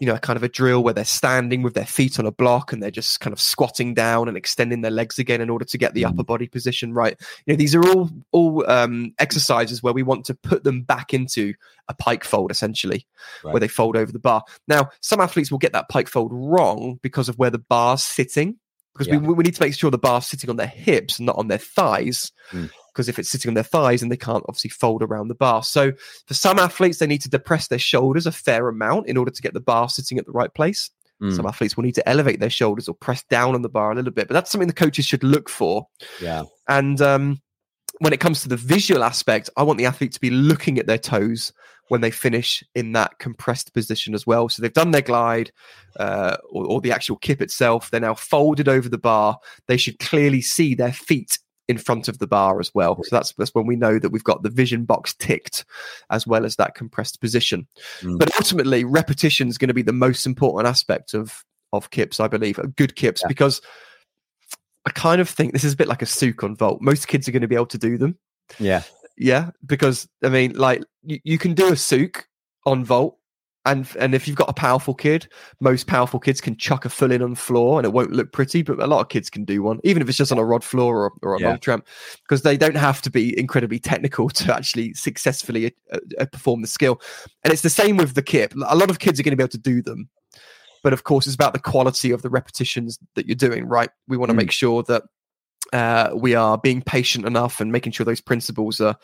[0.00, 2.72] you know kind of a drill where they're standing with their feet on a block
[2.72, 5.76] and they're just kind of squatting down and extending their legs again in order to
[5.76, 9.92] get the upper body position right you know these are all all um, exercises where
[9.92, 11.52] we want to put them back into
[11.88, 13.06] a pike fold essentially
[13.44, 13.52] right.
[13.52, 16.98] where they fold over the bar now some athletes will get that pike fold wrong
[17.02, 18.56] because of where the bar's sitting
[19.00, 19.26] because yeah.
[19.26, 21.48] we, we need to make sure the bar's sitting on their hips and not on
[21.48, 22.32] their thighs.
[22.52, 23.08] Because mm.
[23.08, 25.62] if it's sitting on their thighs, then they can't obviously fold around the bar.
[25.62, 25.92] So
[26.26, 29.40] for some athletes, they need to depress their shoulders a fair amount in order to
[29.40, 30.90] get the bar sitting at the right place.
[31.22, 31.34] Mm.
[31.34, 33.94] Some athletes will need to elevate their shoulders or press down on the bar a
[33.94, 35.86] little bit, but that's something the coaches should look for.
[36.20, 36.42] Yeah.
[36.68, 37.40] And um,
[38.00, 40.86] when it comes to the visual aspect, I want the athlete to be looking at
[40.86, 41.54] their toes
[41.90, 44.48] when they finish in that compressed position as well.
[44.48, 45.50] So they've done their glide
[45.98, 47.90] uh, or, or, the actual kip itself.
[47.90, 49.38] They're now folded over the bar.
[49.66, 52.96] They should clearly see their feet in front of the bar as well.
[53.02, 55.64] So that's that's when we know that we've got the vision box ticked
[56.10, 57.66] as well as that compressed position.
[58.02, 58.20] Mm.
[58.20, 62.28] But ultimately, repetition is going to be the most important aspect of of kips, I
[62.28, 63.28] believe, good kips, yeah.
[63.28, 63.60] because
[64.86, 66.80] I kind of think this is a bit like a Tsuk on vault.
[66.80, 68.16] Most kids are going to be able to do them.
[68.58, 68.82] Yeah.
[69.20, 69.50] Yeah.
[69.66, 72.22] Because, I mean, like, you, you can do a Tsuk
[72.66, 73.16] on vault
[73.66, 75.28] and and if you've got a powerful kid,
[75.60, 78.32] most powerful kids can chuck a full in on the floor and it won't look
[78.32, 80.44] pretty, but a lot of kids can do one, even if it's just on a
[80.44, 81.48] rod floor or, or a yeah.
[81.50, 81.86] long tramp,
[82.22, 86.66] because they don't have to be incredibly technical to actually successfully uh, uh, perform the
[86.66, 87.00] skill.
[87.44, 88.54] And it's the same with the kip.
[88.66, 90.08] A lot of kids are going to be able to do them,
[90.82, 93.66] but of course, it's about the quality of the repetitions that you're doing.
[93.66, 93.90] Right?
[94.08, 94.38] We want to mm.
[94.38, 95.02] make sure that
[95.72, 98.96] uh, we are being patient enough and making sure those principles are,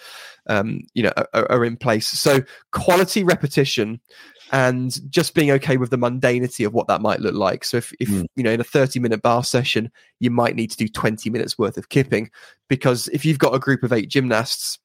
[0.48, 2.08] um, you know, are, are, in place.
[2.08, 2.40] So
[2.72, 4.00] quality repetition
[4.52, 7.64] and just being okay with the mundanity of what that might look like.
[7.64, 8.26] So if, if mm.
[8.36, 9.90] you know in a 30 minute bar session,
[10.20, 12.30] you might need to do 20 minutes worth of kipping
[12.68, 14.78] because if you've got a group of eight gymnasts,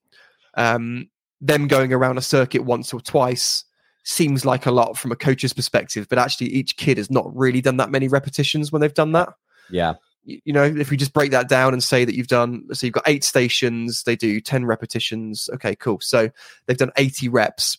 [0.55, 1.09] um,
[1.39, 3.65] them going around a circuit once or twice
[4.03, 7.61] seems like a lot from a coach's perspective, but actually each kid has not really
[7.61, 9.29] done that many repetitions when they've done that.
[9.69, 9.93] Yeah.
[10.23, 12.93] You know, if we just break that down and say that you've done, so you've
[12.93, 15.49] got eight stations, they do 10 repetitions.
[15.53, 15.99] Okay, cool.
[15.99, 16.29] So
[16.65, 17.77] they've done 80 reps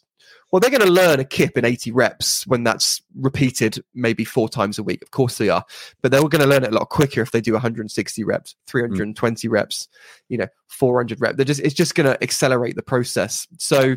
[0.52, 4.50] well, they're going to learn a kip in 80 reps when that's repeated maybe four
[4.50, 5.00] times a week.
[5.00, 5.64] Of course they are.
[6.02, 9.48] But they're going to learn it a lot quicker if they do 160 reps, 320
[9.48, 9.50] mm.
[9.50, 9.88] reps,
[10.28, 11.36] you know, 400 reps.
[11.36, 13.48] They're just, it's just going to accelerate the process.
[13.58, 13.96] So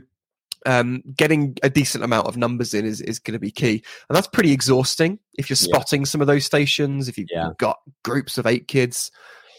[0.65, 3.83] um, getting a decent amount of numbers in is, is going to be key.
[4.09, 6.05] And that's pretty exhausting if you're spotting yeah.
[6.05, 7.49] some of those stations, if you've yeah.
[7.57, 9.11] got groups of eight kids.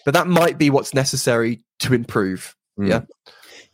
[0.04, 2.54] But that might be what's necessary to improve.
[2.78, 2.88] Mm.
[2.88, 3.00] Yeah.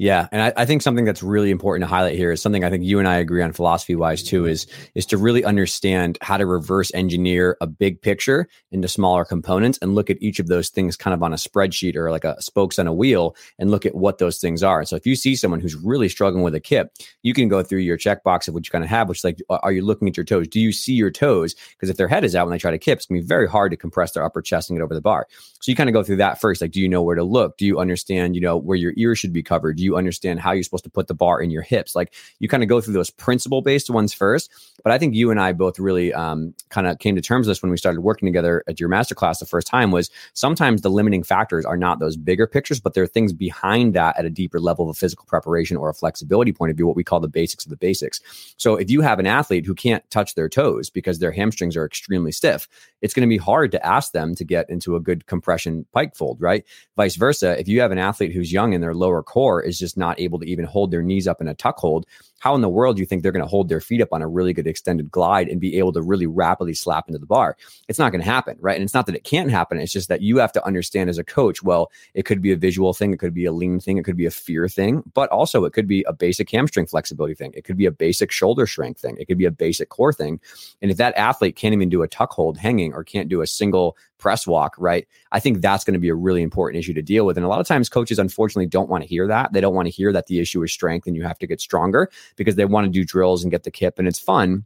[0.03, 2.71] Yeah, and I, I, think something that's really important to highlight here is something I
[2.71, 6.37] think you and I agree on philosophy wise too is is to really understand how
[6.39, 10.71] to reverse engineer a big picture into smaller components and look at each of those
[10.71, 13.87] things kind of on a spreadsheet or like a spokes on a wheel and look
[13.87, 14.85] at what those things are.
[14.85, 16.93] So if you see someone who's really struggling with a kip,
[17.23, 19.39] you can go through your checkbox of what you kind of have, which is like,
[19.51, 20.49] are you looking at your toes?
[20.49, 21.55] Do you see your toes?
[21.77, 23.49] Because if their head is out when they try to kip, it's gonna be very
[23.49, 25.29] hard to compress their upper chest and get over the bar.
[25.61, 26.61] So you kind of go through that first.
[26.61, 27.57] Like, do you know where to look?
[27.57, 29.77] Do you understand, you know, where your ears should be covered?
[29.77, 31.95] Do you understand how you're supposed to put the bar in your hips?
[31.95, 34.51] Like, you kind of go through those principle based ones first.
[34.83, 37.57] But I think you and I both really um, kind of came to terms with
[37.57, 40.91] this when we started working together at your masterclass the first time was sometimes the
[40.91, 44.31] limiting factors are not those bigger pictures, but there are things behind that at a
[44.31, 47.21] deeper level of a physical preparation or a flexibility point of view, what we call
[47.21, 48.21] the basics of the basics.
[48.57, 51.87] So if you have an athlete who can't touch their toes because their hamstrings are
[51.87, 52.69] extremely stiff,
[53.01, 56.15] it's going to be hard to ask them to get into a good compression pike
[56.15, 56.65] fold, right?
[56.97, 59.97] Vice versa, if you have an athlete who's young and their lower core is just
[59.97, 62.07] not able to even hold their knees up in a tuck hold,
[62.43, 64.21] how in the world do you think they're going to hold their feet up on
[64.21, 67.57] a really good extended glide and be able to really rapidly slap into the bar?
[67.87, 68.75] It's not going to happen, right?
[68.75, 69.79] And it's not that it can't happen.
[69.79, 72.57] It's just that you have to understand as a coach, well, it could be a
[72.57, 75.31] visual thing, it could be a lean thing, it could be a fear thing, but
[75.31, 77.53] also it could be a basic hamstring flexibility thing.
[77.55, 79.17] It could be a basic shoulder strength thing.
[79.21, 80.41] It could be a basic core thing.
[80.83, 83.47] And if that athlete can't even do a tuck hold hanging or can't do a
[83.47, 85.07] single press walk, right?
[85.33, 87.37] I think that's going to be a really important issue to deal with.
[87.37, 89.53] And a lot of times coaches unfortunately don't want to hear that.
[89.53, 91.61] They don't want to hear that the issue is strength and you have to get
[91.61, 94.65] stronger because they want to do drills and get the kip and it's fun.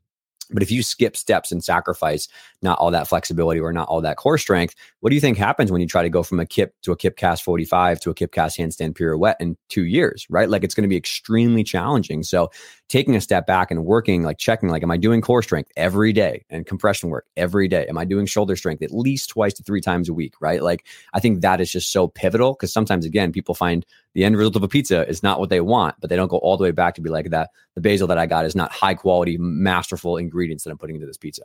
[0.51, 2.29] But if you skip steps and sacrifice
[2.63, 5.71] not all that flexibility or not all that core strength, what do you think happens
[5.71, 8.15] when you try to go from a kip to a kip cast 45 to a
[8.15, 10.49] kip cast handstand pirouette in two years, right?
[10.49, 12.23] Like it's going to be extremely challenging.
[12.23, 12.51] So
[12.89, 16.13] taking a step back and working, like checking, like, am I doing core strength every
[16.13, 17.87] day and compression work every day?
[17.89, 20.63] Am I doing shoulder strength at least twice to three times a week, right?
[20.63, 23.85] Like I think that is just so pivotal because sometimes again, people find
[24.15, 26.39] the end result of a pizza is not what they want, but they don't go
[26.39, 27.51] all the way back to be like that.
[27.75, 31.17] The basil that I got is not high quality, masterful that I'm putting into this
[31.17, 31.43] pizza.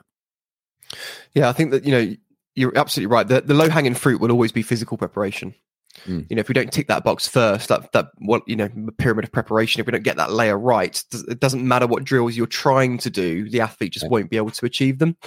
[1.33, 2.15] Yeah, I think that you know
[2.55, 3.27] you're absolutely right.
[3.27, 5.55] The, the low hanging fruit will always be physical preparation.
[6.05, 6.25] Mm.
[6.29, 9.25] You know, if we don't tick that box first, that that what you know pyramid
[9.25, 12.47] of preparation, if we don't get that layer right, it doesn't matter what drills you're
[12.47, 15.17] trying to do, the athlete just won't be able to achieve them.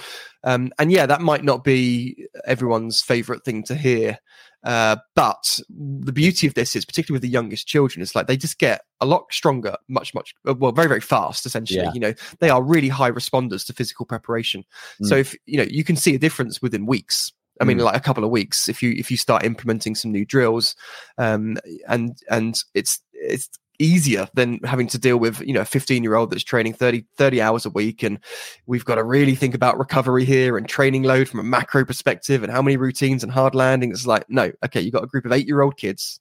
[0.43, 4.17] Um, and yeah, that might not be everyone's favorite thing to hear.
[4.65, 8.35] Uh, but the beauty of this is, particularly with the youngest children, it's like they
[8.35, 11.45] just get a lot stronger, much, much, uh, well, very, very fast.
[11.45, 11.91] Essentially, yeah.
[11.93, 14.63] you know, they are really high responders to physical preparation.
[15.01, 15.07] Mm.
[15.07, 17.31] So if you know, you can see a difference within weeks.
[17.61, 17.83] I mean, mm.
[17.83, 20.75] like a couple of weeks if you if you start implementing some new drills,
[21.17, 21.57] um,
[21.87, 23.49] and and it's it's
[23.79, 27.05] easier than having to deal with you know a 15 year old that's training 30
[27.17, 28.03] 30 hours a week.
[28.03, 28.19] And
[28.65, 32.43] we've got to really think about recovery here and training load from a macro perspective
[32.43, 35.25] and how many routines and hard landing it's like no okay you've got a group
[35.25, 36.19] of eight year old kids.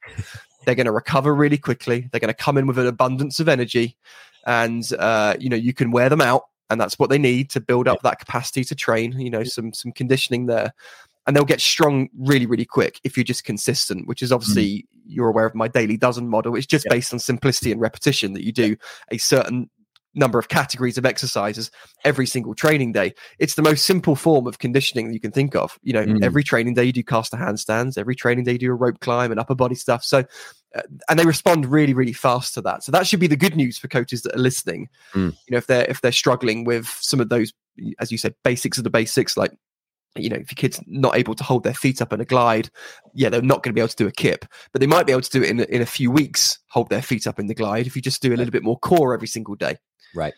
[0.65, 2.09] They're going to recover really quickly.
[2.11, 3.97] They're going to come in with an abundance of energy
[4.47, 6.45] and uh, you know you can wear them out.
[6.71, 9.73] And that's what they need to build up that capacity to train you know some
[9.73, 10.73] some conditioning there
[11.27, 14.85] and they'll get strong really, really quick if you're just consistent, which is obviously mm.
[15.07, 16.55] you're aware of my daily dozen model.
[16.55, 16.95] It's just yeah.
[16.95, 18.77] based on simplicity and repetition that you do
[19.11, 19.71] a certain
[20.17, 21.71] number of categories of exercises
[22.05, 23.15] every single training day.
[23.39, 25.79] It's the most simple form of conditioning that you can think of.
[25.83, 26.23] You know, mm.
[26.23, 29.31] every training day you do caster handstands, every training day you do a rope climb
[29.31, 30.05] and upper body stuff.
[30.05, 30.25] So
[30.75, 33.55] uh, and they respond really really fast to that so that should be the good
[33.55, 35.31] news for coaches that are listening Mm.
[35.47, 37.53] you know if they're if they're struggling with some of those
[38.01, 39.53] as you said basics of the basics like
[40.17, 42.71] you know if your kid's not able to hold their feet up in a glide
[43.15, 45.13] yeah they're not going to be able to do a kip but they might be
[45.13, 47.55] able to do it in, in a few weeks hold their feet up in the
[47.55, 49.77] glide if you just do a little bit more core every single day
[50.15, 50.35] Right.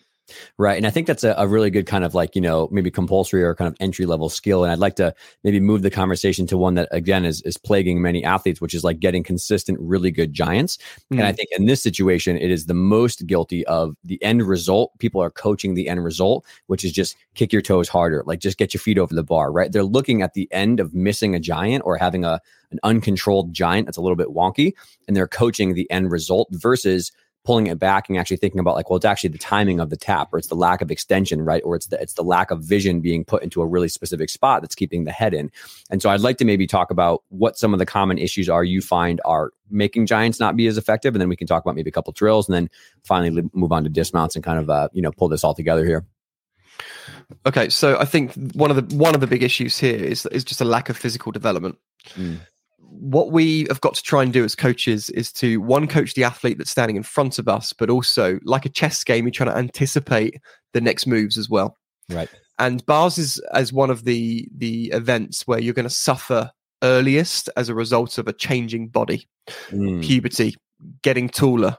[0.58, 0.76] Right.
[0.76, 3.42] And I think that's a, a really good kind of like, you know, maybe compulsory
[3.42, 4.64] or kind of entry level skill.
[4.64, 5.14] And I'd like to
[5.44, 8.84] maybe move the conversation to one that again is, is plaguing many athletes, which is
[8.84, 10.78] like getting consistent, really good giants.
[11.10, 11.36] And I hmm.
[11.36, 14.98] think in this situation, it is the most guilty of the end result.
[14.98, 18.58] People are coaching the end result, which is just kick your toes harder, like just
[18.58, 19.70] get your feet over the bar, right?
[19.70, 22.40] They're looking at the end of missing a giant or having a
[22.72, 24.72] an uncontrolled giant that's a little bit wonky,
[25.06, 27.12] and they're coaching the end result versus
[27.46, 29.96] pulling it back and actually thinking about like, well, it's actually the timing of the
[29.96, 31.62] tap, or it's the lack of extension, right?
[31.64, 34.62] Or it's the it's the lack of vision being put into a really specific spot
[34.62, 35.50] that's keeping the head in.
[35.88, 38.64] And so I'd like to maybe talk about what some of the common issues are
[38.64, 41.76] you find are making giants not be as effective, and then we can talk about
[41.76, 42.68] maybe a couple drills, and then
[43.04, 45.86] finally move on to dismounts and kind of uh, you know pull this all together
[45.86, 46.04] here.
[47.46, 50.44] okay so i think one of the one of the big issues here is is
[50.44, 51.78] just a lack of physical development
[52.10, 52.38] Mm.
[52.98, 56.24] What we have got to try and do as coaches is to one coach the
[56.24, 59.50] athlete that's standing in front of us but also like a chess game you're trying
[59.50, 60.38] to anticipate
[60.72, 61.76] the next moves as well
[62.10, 62.28] Right.
[62.58, 66.50] and bars is as one of the the events where you're going to suffer
[66.82, 69.26] earliest as a result of a changing body
[69.70, 70.02] Mm.
[70.02, 70.54] puberty
[71.02, 71.76] getting taller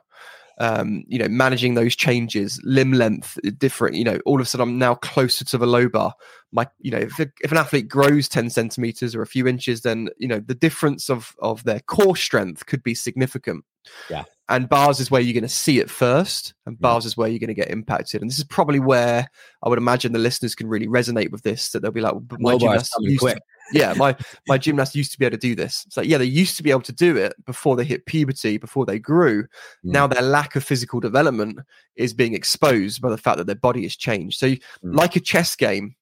[0.59, 4.67] um, you know managing those changes limb length different you know all of a sudden
[4.67, 6.13] i'm now closer to the low bar
[6.51, 10.09] my you know if, if an athlete grows 10 centimeters or a few inches then
[10.17, 13.63] you know the difference of of their core strength could be significant
[14.09, 14.23] Yeah.
[14.49, 16.87] and bars is where you're going to see it first and Yeah.
[16.87, 19.27] bars is where you're going to get impacted and this is probably where
[19.63, 22.39] i would imagine the listeners can really resonate with this that they'll be like but
[22.41, 23.43] my Low bar's gymnast coming used to quick.
[23.73, 24.15] Yeah, my
[24.47, 25.83] my gymnast used to be able to do this.
[25.87, 28.57] It's like, yeah, they used to be able to do it before they hit puberty,
[28.57, 29.43] before they grew.
[29.43, 29.47] Mm.
[29.83, 31.59] Now their lack of physical development
[31.95, 34.39] is being exposed by the fact that their body has changed.
[34.39, 34.95] So, you- Mm.
[34.95, 35.95] like a chess game,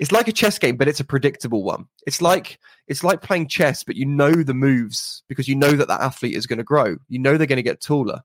[0.00, 1.86] it's like a chess game, but it's a predictable one.
[2.06, 2.58] It's like
[2.88, 6.36] it's like playing chess, but you know the moves because you know that that athlete
[6.36, 6.96] is going to grow.
[7.08, 8.20] You know they're going to get taller.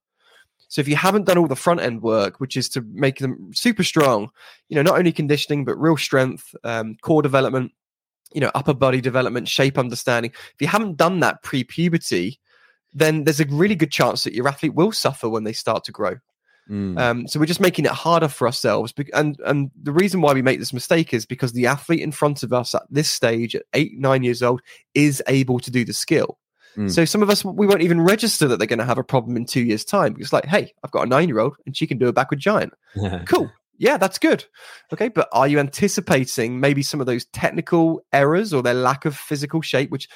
[0.69, 3.51] So if you haven't done all the front end work, which is to make them
[3.53, 4.29] super strong,
[4.69, 7.71] you know, not only conditioning but real strength, um, core development,
[8.33, 10.31] you know, upper body development, shape understanding.
[10.31, 12.39] If you haven't done that pre puberty,
[12.93, 15.91] then there's a really good chance that your athlete will suffer when they start to
[15.91, 16.15] grow.
[16.69, 16.99] Mm.
[16.99, 18.93] Um, so we're just making it harder for ourselves.
[19.13, 22.43] And and the reason why we make this mistake is because the athlete in front
[22.43, 24.61] of us at this stage, at eight nine years old,
[24.93, 26.37] is able to do the skill.
[26.75, 26.91] Mm.
[26.91, 29.37] So some of us we won't even register that they're going to have a problem
[29.37, 30.15] in two years' time.
[30.19, 32.39] It's like, hey, I've got a nine year old and she can do a backward
[32.39, 32.73] giant.
[33.25, 33.51] Cool.
[33.77, 34.45] Yeah, that's good.
[34.91, 39.15] Okay, but are you anticipating maybe some of those technical errors or their lack of
[39.15, 40.07] physical shape, which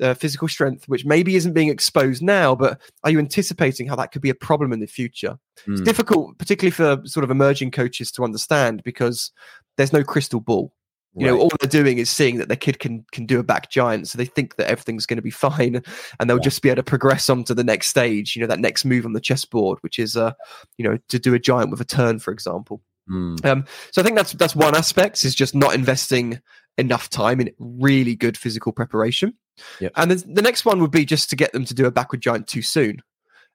[0.00, 4.12] uh, physical strength, which maybe isn't being exposed now, but are you anticipating how that
[4.12, 5.38] could be a problem in the future?
[5.66, 5.84] It's Mm.
[5.86, 9.30] difficult, particularly for sort of emerging coaches to understand because
[9.78, 10.74] there's no crystal ball.
[11.18, 11.40] You know, Right.
[11.40, 14.18] all they're doing is seeing that their kid can can do a back giant, so
[14.18, 15.82] they think that everything's going to be fine,
[16.20, 16.42] and they'll Yeah.
[16.42, 18.36] just be able to progress on to the next stage.
[18.36, 20.32] You know, that next move on the chessboard, which is, uh,
[20.76, 22.82] you know, to do a giant with a turn, for example.
[23.10, 23.44] Mm.
[23.44, 26.40] Um, so I think that's that's one aspect is just not investing
[26.78, 29.34] enough time in really good physical preparation.
[29.80, 29.92] Yep.
[29.96, 32.46] And the next one would be just to get them to do a backward giant
[32.46, 33.02] too soon.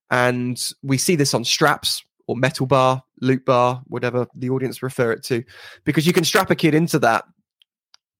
[0.09, 5.11] And we see this on straps or metal bar, loop bar, whatever the audience refer
[5.11, 5.43] it to,
[5.83, 7.25] because you can strap a kid into that,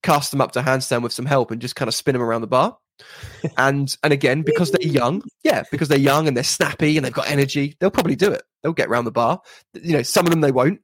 [0.04, 2.42] cast them up to handstand with some help, and just kind of spin them around
[2.42, 2.78] the bar.
[3.58, 7.14] and and again, because they're young, yeah, because they're young and they're snappy and they've
[7.14, 8.44] got energy, they'll probably do it.
[8.62, 9.42] They'll get around the bar.
[9.74, 10.82] You know, some of them they won't,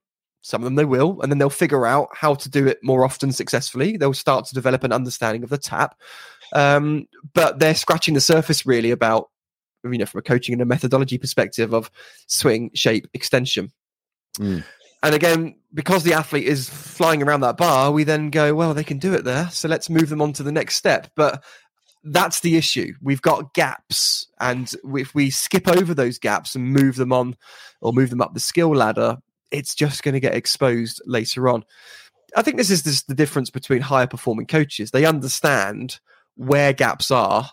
[0.48, 3.04] some of them they will, and then they'll figure out how to do it more
[3.04, 3.98] often successfully.
[3.98, 6.00] They'll start to develop an understanding of the tap.
[6.54, 9.30] Um, but they're scratching the surface really about,
[9.84, 11.92] you know, from a coaching and a methodology perspective of
[12.28, 13.74] swing, shape, extension.
[14.40, 14.64] Mm.
[15.04, 18.86] And again, because the athlete is flying around that bar, we then go, well, they
[18.86, 19.50] can do it there.
[19.50, 21.12] So let's move them on to the next step.
[21.18, 21.44] But
[22.06, 22.94] that's the issue.
[23.02, 24.28] We've got gaps.
[24.40, 27.36] And if we skip over those gaps and move them on
[27.82, 29.18] or move them up the skill ladder,
[29.52, 31.64] it's just going to get exposed later on.
[32.36, 34.92] I think this is this, the difference between higher performing coaches.
[34.92, 36.00] They understand
[36.36, 37.50] where gaps are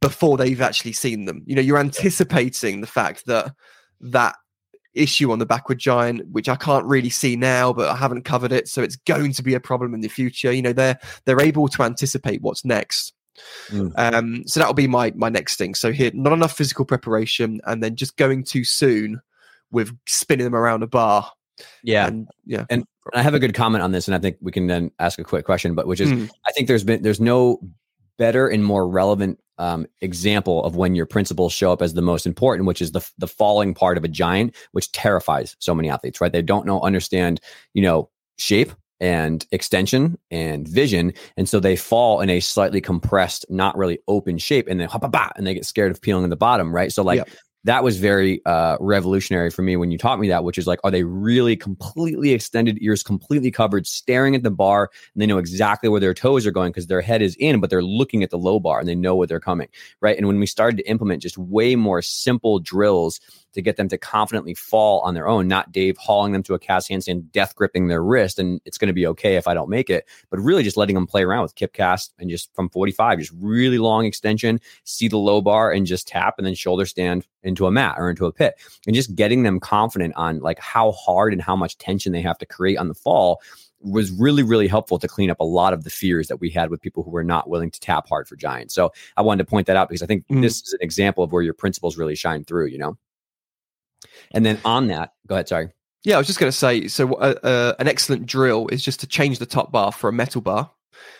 [0.00, 1.42] before they've actually seen them.
[1.46, 3.54] You know, you're anticipating the fact that
[4.00, 4.36] that
[4.94, 8.52] issue on the backward giant, which I can't really see now, but I haven't covered
[8.52, 10.52] it, so it's going to be a problem in the future.
[10.52, 13.14] You know, they're they're able to anticipate what's next.
[13.68, 13.92] Mm.
[13.96, 15.74] Um, so that'll be my my next thing.
[15.74, 19.20] So here, not enough physical preparation, and then just going too soon
[19.72, 21.30] with spinning them around a bar.
[21.82, 22.06] Yeah.
[22.06, 24.66] and yeah, And I have a good comment on this, and I think we can
[24.68, 26.30] then ask a quick question, but which is Mm.
[26.46, 27.58] I think there's been there's no
[28.18, 32.26] better and more relevant um, example of when your principles show up as the most
[32.26, 36.20] important, which is the the falling part of a giant, which terrifies so many athletes.
[36.20, 36.32] Right?
[36.32, 37.40] They don't know understand,
[37.74, 38.08] you know,
[38.38, 43.98] shape and extension and vision, and so they fall in a slightly compressed, not really
[44.06, 44.88] open shape, and then
[45.36, 46.74] and they get scared of peeling in the bottom.
[46.74, 46.92] Right?
[46.92, 47.18] So like.
[47.18, 47.28] Yep
[47.64, 50.80] that was very uh, revolutionary for me when you taught me that, which is like,
[50.84, 55.38] are they really completely extended ears, completely covered, staring at the bar, and they know
[55.38, 58.30] exactly where their toes are going because their head is in, but they're looking at
[58.30, 59.68] the low bar and they know where they're coming,
[60.00, 60.16] right?
[60.16, 63.20] And when we started to implement just way more simple drills
[63.52, 66.58] to get them to confidently fall on their own, not Dave hauling them to a
[66.58, 69.68] cast handstand, death gripping their wrist, and it's going to be okay if I don't
[69.68, 72.68] make it, but really just letting them play around with kip cast and just from
[72.68, 76.86] 45, just really long extension, see the low bar and just tap and then shoulder
[76.86, 78.54] stand into a mat or into a pit
[78.86, 82.38] and just getting them confident on like how hard and how much tension they have
[82.38, 83.40] to create on the fall
[83.80, 86.70] was really really helpful to clean up a lot of the fears that we had
[86.70, 89.50] with people who were not willing to tap hard for giants so i wanted to
[89.50, 90.40] point that out because i think mm.
[90.40, 92.96] this is an example of where your principles really shine through you know
[94.32, 95.48] and then on that, go ahead.
[95.48, 95.70] Sorry.
[96.04, 96.88] Yeah, I was just going to say.
[96.88, 100.12] So, uh, uh, an excellent drill is just to change the top bar for a
[100.12, 100.70] metal bar.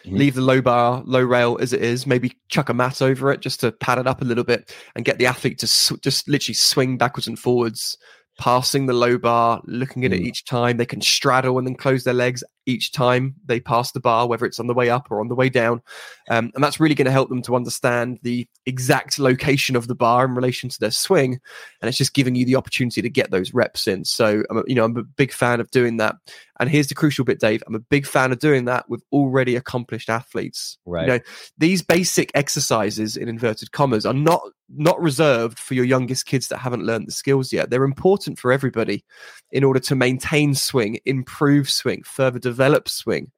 [0.05, 0.17] Mm-hmm.
[0.17, 2.07] Leave the low bar, low rail as it is.
[2.07, 5.05] Maybe chuck a mat over it just to pad it up a little bit, and
[5.05, 7.97] get the athlete to sw- just literally swing backwards and forwards,
[8.39, 10.15] passing the low bar, looking at mm.
[10.17, 10.77] it each time.
[10.77, 14.47] They can straddle and then close their legs each time they pass the bar, whether
[14.47, 15.83] it's on the way up or on the way down.
[16.31, 19.95] Um, and that's really going to help them to understand the exact location of the
[19.95, 21.41] bar in relation to their swing.
[21.81, 24.05] And it's just giving you the opportunity to get those reps in.
[24.05, 26.17] So, I'm a, you know, I'm a big fan of doing that.
[26.61, 27.63] And here's the crucial bit, Dave.
[27.67, 30.79] I'm a big fan of doing that with already accomplished athletes.
[30.87, 31.03] Right.
[31.03, 31.19] You know,
[31.59, 34.43] these basic exercises in inverted commas are not
[34.75, 37.71] not reserved for your youngest kids that haven't learned the skills yet.
[37.71, 39.05] They're important for everybody
[39.51, 42.52] in order to maintain swing, improve swing, further develop
[42.89, 43.31] swing.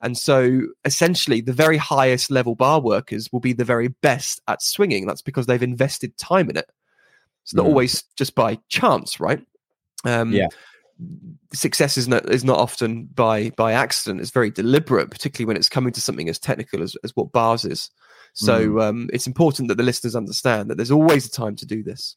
[0.00, 4.62] And so essentially, the very highest level bar workers will be the very best at
[4.62, 5.06] swinging.
[5.06, 6.70] That's because they've invested time in it.
[7.42, 7.68] It's not mm.
[7.68, 9.44] always just by chance, right?
[10.04, 10.48] Um, yeah.
[11.52, 14.20] Success is not is not often by by accident.
[14.20, 17.64] It's very deliberate, particularly when it's coming to something as technical as, as what bars
[17.64, 17.90] is.
[18.34, 18.82] So mm.
[18.82, 22.16] um, it's important that the listeners understand that there's always a time to do this.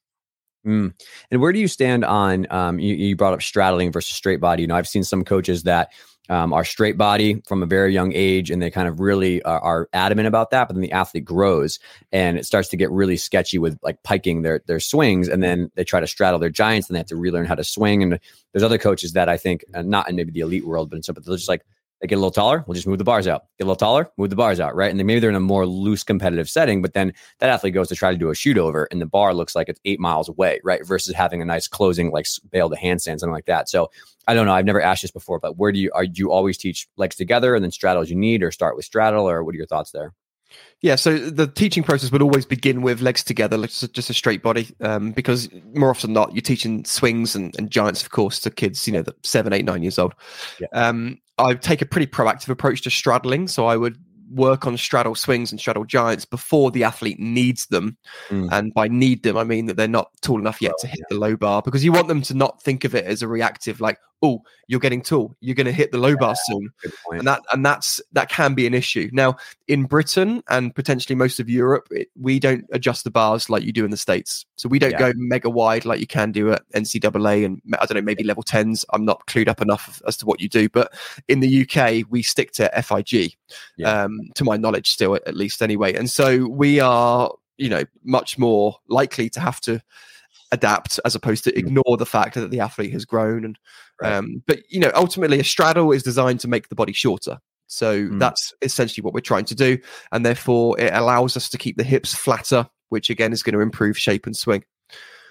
[0.65, 0.93] Mm.
[1.31, 2.47] And where do you stand on?
[2.49, 4.63] Um, you, you, brought up straddling versus straight body.
[4.63, 5.91] You know, I've seen some coaches that
[6.29, 9.59] um, are straight body from a very young age, and they kind of really are,
[9.59, 10.67] are, adamant about that.
[10.67, 11.79] But then the athlete grows,
[12.11, 15.71] and it starts to get really sketchy with like piking their their swings, and then
[15.75, 18.03] they try to straddle their giants, and they have to relearn how to swing.
[18.03, 18.19] And
[18.51, 21.03] there's other coaches that I think, uh, not in maybe the elite world, but in
[21.03, 21.63] some, but they're just like
[22.01, 23.45] they get a little taller, we'll just move the bars out.
[23.57, 24.91] Get a little taller, move the bars out, right?
[24.91, 27.87] And then maybe they're in a more loose competitive setting, but then that athlete goes
[27.89, 30.29] to try to do a shoot over and the bar looks like it's eight miles
[30.29, 30.85] away, right?
[30.85, 33.67] Versus having a nice closing, like bail to handstand, something like that.
[33.67, 33.89] So
[34.27, 34.53] I don't know.
[34.53, 37.15] I've never asked this before, but where do you, are do you always teach legs
[37.15, 39.67] together and then straddle as you need or start with straddle or what are your
[39.67, 40.13] thoughts there?
[40.81, 44.43] Yeah, so the teaching process would always begin with legs together, like just a straight
[44.43, 48.39] body, um, because more often than not, you're teaching swings and, and, giants, of course,
[48.41, 50.13] to kids, you know, the seven, eight, nine years old.
[50.59, 50.67] Yeah.
[50.73, 53.47] Um, I take a pretty proactive approach to straddling.
[53.47, 53.97] So I would
[54.31, 57.97] work on straddle swings and straddle giants before the athlete needs them.
[58.29, 58.49] Mm.
[58.51, 61.17] And by need them, I mean that they're not tall enough yet to hit the
[61.17, 63.99] low bar because you want them to not think of it as a reactive, like,
[64.21, 66.69] oh, you're getting tall, you're going to hit the low bar soon,
[67.11, 69.09] and that and that's that can be an issue.
[69.13, 73.63] Now, in Britain and potentially most of Europe, it, we don't adjust the bars like
[73.63, 74.45] you do in the states.
[74.55, 74.99] So we don't yeah.
[74.99, 78.43] go mega wide like you can do at NCAA and I don't know maybe level
[78.43, 78.85] tens.
[78.91, 80.93] I'm not clued up enough as to what you do, but
[81.27, 83.35] in the UK we stick to FIG,
[83.77, 84.03] yeah.
[84.03, 85.93] um, to my knowledge, still at least anyway.
[85.93, 89.81] And so we are, you know, much more likely to have to
[90.51, 91.57] adapt as opposed to mm.
[91.57, 93.59] ignore the fact that the athlete has grown and
[94.01, 94.13] right.
[94.13, 97.37] um, but you know ultimately a straddle is designed to make the body shorter
[97.67, 98.19] so mm.
[98.19, 99.77] that's essentially what we're trying to do
[100.11, 103.59] and therefore it allows us to keep the hips flatter which again is going to
[103.59, 104.63] improve shape and swing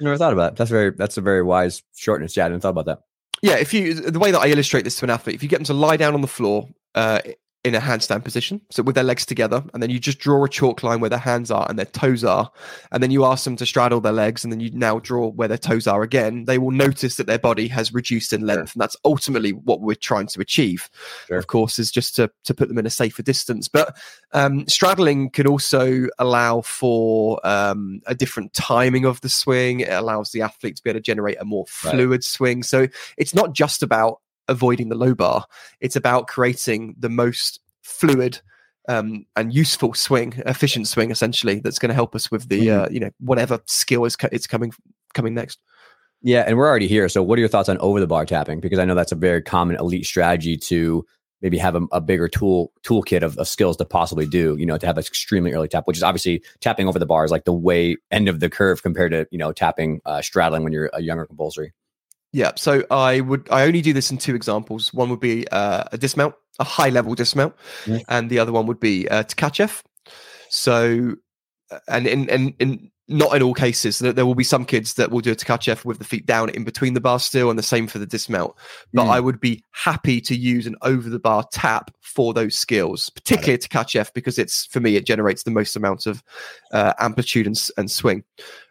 [0.00, 2.70] never thought about it that's very that's a very wise shortness yeah i didn't thought
[2.70, 3.00] about that
[3.42, 5.56] yeah if you the way that i illustrate this to an athlete if you get
[5.56, 7.20] them to lie down on the floor uh,
[7.66, 8.60] in a handstand position.
[8.70, 11.18] So with their legs together, and then you just draw a chalk line where their
[11.18, 12.48] hands are and their toes are,
[12.92, 15.48] and then you ask them to straddle their legs, and then you now draw where
[15.48, 16.44] their toes are again.
[16.44, 19.96] They will notice that their body has reduced in length, and that's ultimately what we're
[19.96, 20.88] trying to achieve.
[21.26, 21.38] Sure.
[21.38, 23.66] Of course, is just to to put them in a safer distance.
[23.66, 23.96] But
[24.32, 29.80] um, straddling can also allow for um, a different timing of the swing.
[29.80, 32.24] It allows the athlete to be able to generate a more fluid right.
[32.24, 32.62] swing.
[32.62, 32.86] So
[33.16, 35.44] it's not just about avoiding the low bar.
[35.80, 38.40] It's about creating the most fluid
[38.88, 41.60] um, and useful swing, efficient swing, essentially.
[41.60, 42.84] That's going to help us with the mm-hmm.
[42.84, 44.72] uh, you know whatever skill is co- it's coming
[45.14, 45.58] coming next.
[46.22, 47.08] Yeah, and we're already here.
[47.08, 48.60] So, what are your thoughts on over the bar tapping?
[48.60, 51.04] Because I know that's a very common elite strategy to
[51.42, 54.78] maybe have a, a bigger tool toolkit of, of, skills to possibly do, you know,
[54.78, 57.44] to have an extremely early tap, which is obviously tapping over the bar is like
[57.44, 60.90] the way end of the curve compared to, you know, tapping uh, straddling when you're
[60.94, 61.72] a younger compulsory.
[62.36, 62.52] Yeah.
[62.56, 64.92] So I would, I only do this in two examples.
[64.92, 67.54] One would be uh, a dismount, a high level dismount,
[67.86, 68.02] mm-hmm.
[68.10, 69.82] and the other one would be uh, Tkachev.
[70.50, 71.16] So,
[71.70, 74.00] uh, and in, in, in not in all cases.
[74.00, 76.62] There will be some kids that will do a Tkachev with the feet down in
[76.62, 78.52] between the bar still, and the same for the dismount.
[78.92, 79.10] But mm.
[79.10, 83.54] I would be happy to use an over the bar tap for those skills, particularly
[83.54, 86.22] a Tkachev, because it's for me it generates the most amount of
[86.70, 88.24] uh, amplitude and, and swing.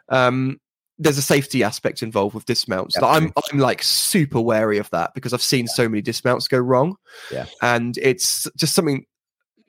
[0.10, 0.60] Um,
[0.98, 2.96] there's a safety aspect involved with dismounts.
[3.02, 5.74] I'm I'm like super wary of that because I've seen yeah.
[5.74, 6.96] so many dismounts go wrong.
[7.32, 7.46] Yeah.
[7.62, 9.06] And it's just something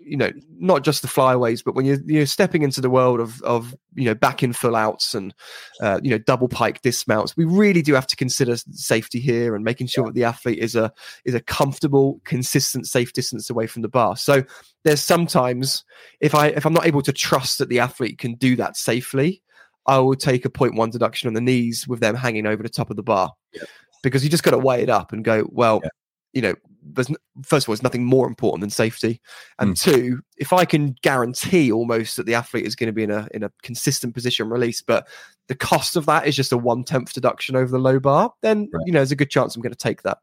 [0.06, 3.42] you know, not just the flyaways, but when you're you're stepping into the world of
[3.42, 5.34] of you know back in full outs and
[5.80, 9.64] uh, you know double pike dismounts, we really do have to consider safety here and
[9.64, 10.08] making sure yeah.
[10.08, 10.92] that the athlete is a
[11.24, 14.16] is a comfortable, consistent, safe distance away from the bar.
[14.16, 14.44] So
[14.84, 15.84] there's sometimes
[16.20, 19.42] if I if I'm not able to trust that the athlete can do that safely,
[19.86, 22.90] I will take a 0.1 deduction on the knees with them hanging over the top
[22.90, 23.32] of the bar.
[23.52, 23.64] Yeah.
[24.02, 25.90] Because you just got to weigh it up and go, well, yeah.
[26.32, 26.54] you know,
[26.92, 27.08] there's
[27.44, 29.20] first of all, there's nothing more important than safety,
[29.58, 29.82] and mm.
[29.82, 33.28] two, if I can guarantee almost that the athlete is going to be in a
[33.32, 35.08] in a consistent position release, but
[35.48, 38.68] the cost of that is just a one tenth deduction over the low bar, then
[38.72, 38.82] right.
[38.86, 40.18] you know there's a good chance I'm going to take that.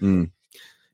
[0.00, 0.30] Mm.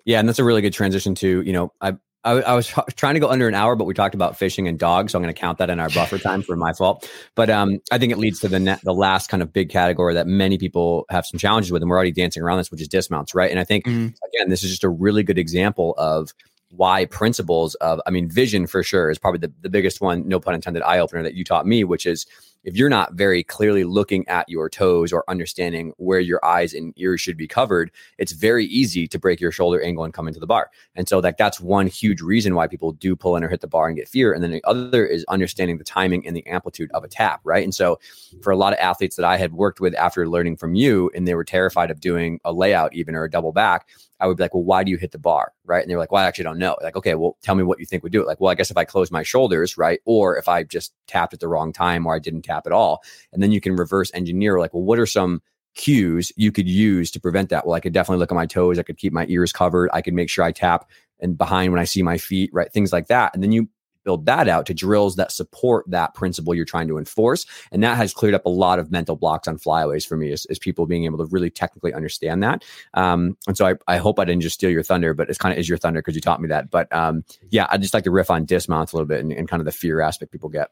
[0.05, 1.95] Yeah, and that's a really good transition to you know I
[2.25, 2.67] I, I, was
[2.97, 5.23] trying to go under an hour, but we talked about fishing and dogs, so I'm
[5.23, 7.09] going to count that in our buffer time for my fault.
[7.35, 10.15] But um, I think it leads to the net, the last kind of big category
[10.15, 12.89] that many people have some challenges with, and we're already dancing around this, which is
[12.89, 13.51] dismounts, right?
[13.51, 14.15] And I think mm.
[14.35, 16.33] again, this is just a really good example of
[16.71, 20.41] why principles of, I mean, vision for sure is probably the, the biggest one, no
[20.41, 22.27] pun intended, eye opener that you taught me, which is
[22.65, 26.93] if you're not very clearly looking at your toes or understanding where your eyes and
[26.97, 30.41] ears should be covered, it's very easy to break your shoulder angle and come into
[30.41, 30.71] the bar.
[30.95, 33.69] And so like that's one huge reason why people do pull in or hit the
[33.69, 34.33] bar and get fear.
[34.33, 37.65] And then the other is understanding the timing and the amplitude of a tap, right?
[37.65, 38.01] And so
[38.43, 41.29] for a lot of athletes that I had worked with after learning from you and
[41.29, 43.89] they were terrified of doing a layout even or a double back,
[44.21, 45.53] I would be like, well, why do you hit the bar?
[45.65, 45.83] Right.
[45.83, 46.77] And they're like, well, I actually don't know.
[46.83, 48.27] Like, okay, well, tell me what you think would do it.
[48.27, 50.01] Like, well, I guess if I close my shoulders, right.
[50.05, 53.03] Or if I just tapped at the wrong time or I didn't tap at all.
[53.33, 55.43] And then you can reverse engineer, like, well, what are some
[55.75, 57.67] cues you could use to prevent that?
[57.67, 58.79] Well, I could definitely look at my toes.
[58.79, 59.91] I could keep my ears covered.
[59.93, 60.89] I could make sure I tap
[61.21, 62.73] and behind when I see my feet, right?
[62.73, 63.35] Things like that.
[63.35, 63.69] And then you
[64.05, 67.47] build that out to drills that support that principle you're trying to enforce.
[67.73, 70.47] And that has cleared up a lot of mental blocks on flyaways for me is
[70.61, 72.63] people being able to really technically understand that.
[72.93, 75.53] Um, and so I, I hope I didn't just steal your thunder, but it's kind
[75.53, 76.71] of is your thunder because you taught me that.
[76.71, 79.49] But um, yeah, I'd just like to riff on dismounts a little bit and, and
[79.49, 80.69] kind of the fear aspect people get.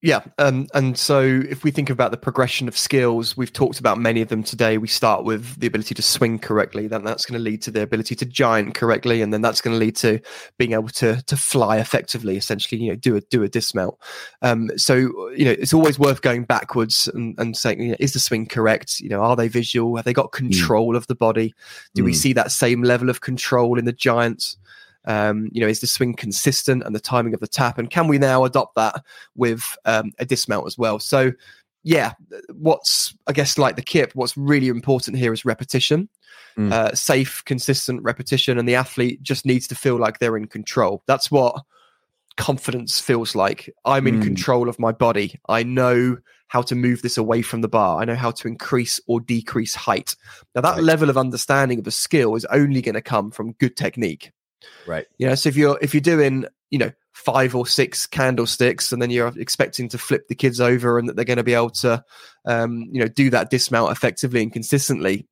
[0.00, 3.98] Yeah, um, and so if we think about the progression of skills, we've talked about
[3.98, 4.78] many of them today.
[4.78, 7.82] We start with the ability to swing correctly, then that's going to lead to the
[7.82, 10.20] ability to giant correctly, and then that's going to lead to
[10.56, 12.36] being able to to fly effectively.
[12.36, 13.96] Essentially, you know, do a do a dismount.
[14.40, 14.94] Um, so
[15.32, 18.46] you know, it's always worth going backwards and, and saying, you know, is the swing
[18.46, 19.00] correct?
[19.00, 19.96] You know, are they visual?
[19.96, 20.46] Have they got hmm.
[20.46, 20.96] control mm.
[20.96, 21.52] of the body?
[21.96, 22.04] Do mm.
[22.04, 22.18] we hmm.
[22.18, 24.58] see that same level of control in the giants?
[25.04, 27.78] Um, you know, is the swing consistent and the timing of the tap?
[27.78, 29.02] And can we now adopt that
[29.34, 30.98] with um, a dismount as well?
[30.98, 31.32] So,
[31.82, 32.12] yeah,
[32.52, 36.08] what's I guess like the kip, what's really important here is repetition,
[36.58, 36.72] mm.
[36.72, 41.02] uh, safe, consistent repetition, and the athlete just needs to feel like they're in control.
[41.06, 41.62] That's what
[42.36, 43.68] confidence feels like.
[43.84, 44.24] I'm in mm.
[44.24, 45.40] control of my body.
[45.48, 46.18] I know
[46.48, 48.00] how to move this away from the bar.
[48.00, 50.16] I know how to increase or decrease height.
[50.54, 50.82] Now, that right.
[50.82, 54.32] level of understanding of a skill is only going to come from good technique.
[54.86, 55.06] Right.
[55.18, 59.02] You know, so if you're if you're doing, you know, five or six candlesticks and
[59.02, 61.70] then you're expecting to flip the kids over and that they're going to be able
[61.70, 62.04] to
[62.44, 65.26] um, you know, do that dismount effectively and consistently,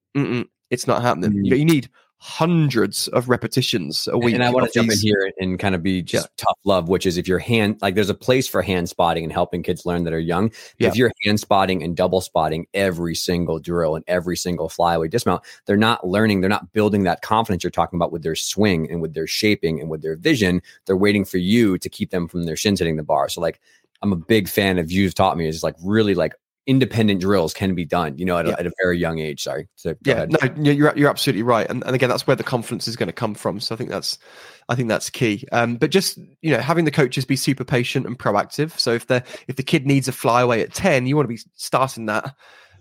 [0.71, 1.31] it's not happening.
[1.31, 1.55] Mm-hmm.
[1.55, 4.35] You need hundreds of repetitions a week.
[4.35, 6.45] And I want to jump in here and kind of be just yeah.
[6.45, 9.33] tough love, which is if you're hand like there's a place for hand spotting and
[9.33, 10.51] helping kids learn that are young.
[10.79, 10.89] Yeah.
[10.89, 15.43] If you're hand spotting and double spotting every single drill and every single flyaway dismount,
[15.67, 19.03] they're not learning, they're not building that confidence you're talking about with their swing and
[19.03, 20.63] with their shaping and with their vision.
[20.87, 23.29] They're waiting for you to keep them from their shins hitting the bar.
[23.29, 23.61] So like
[24.03, 26.35] I'm a big fan of you've taught me is like really like
[26.67, 28.55] independent drills can be done, you know, at, yeah.
[28.55, 29.43] a, at a, very young age.
[29.43, 29.69] Sorry.
[29.77, 30.59] So yeah, ahead.
[30.59, 33.13] no, you're you're absolutely right, and, and again, that's where the confidence is going to
[33.13, 33.61] come from.
[33.61, 34.19] So I think that's
[34.69, 35.45] I think that's key.
[35.53, 38.79] Um, but just you know, having the coaches be super patient and proactive.
[38.79, 41.41] So if the if the kid needs a flyaway at ten, you want to be
[41.55, 42.35] starting that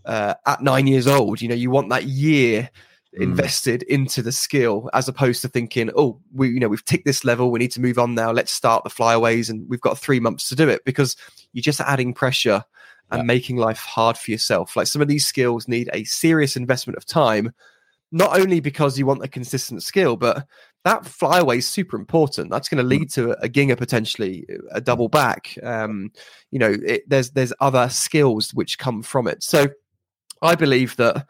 [0.06, 1.42] uh, at nine years old.
[1.42, 2.70] You know, you want that year
[3.16, 3.22] mm.
[3.22, 7.24] invested into the skill as opposed to thinking oh we you know we've ticked this
[7.24, 10.20] level we need to move on now let's start the flyaways and we've got three
[10.20, 11.16] months to do it because
[11.54, 12.64] you're just adding pressure
[13.12, 13.24] and yeah.
[13.24, 14.76] making life hard for yourself.
[14.76, 17.54] Like some of these skills need a serious investment of time,
[18.12, 20.46] not only because you want a consistent skill, but
[20.84, 22.52] that flyaway is super important.
[22.52, 25.58] That's going to lead to a, a Gienger potentially, a double back.
[25.64, 26.12] Um,
[26.52, 29.44] you know, it, there's there's other skills which come from it.
[29.44, 29.68] So
[30.42, 31.28] I believe that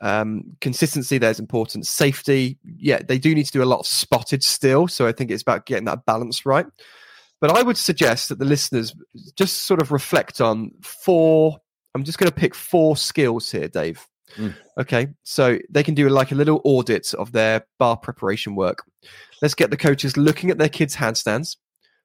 [0.00, 1.86] um, consistency there's important.
[1.86, 4.88] Safety, yeah, they do need to do a lot of spotted still.
[4.88, 6.66] So I think it's about getting that balance right.
[7.40, 8.94] But I would suggest that the listeners
[9.36, 11.58] just sort of reflect on four.
[11.94, 14.06] I'm just going to pick four skills here, Dave.
[14.36, 14.54] Mm.
[14.78, 18.82] Okay, so they can do like a little audit of their bar preparation work.
[19.40, 21.56] Let's get the coaches looking at their kids' handstands.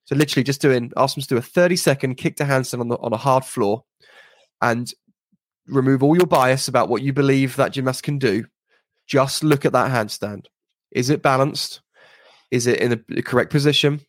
[0.06, 2.90] So literally just doing, ask them to do a 30 second kick to handstand on
[2.90, 3.84] the on a hard floor,
[4.62, 4.92] and
[5.68, 8.46] remove all your bias about what you believe that gymnast can do.
[9.08, 10.46] Just look at that handstand.
[10.92, 11.82] Is it balanced?
[12.52, 14.02] Is it in the correct position?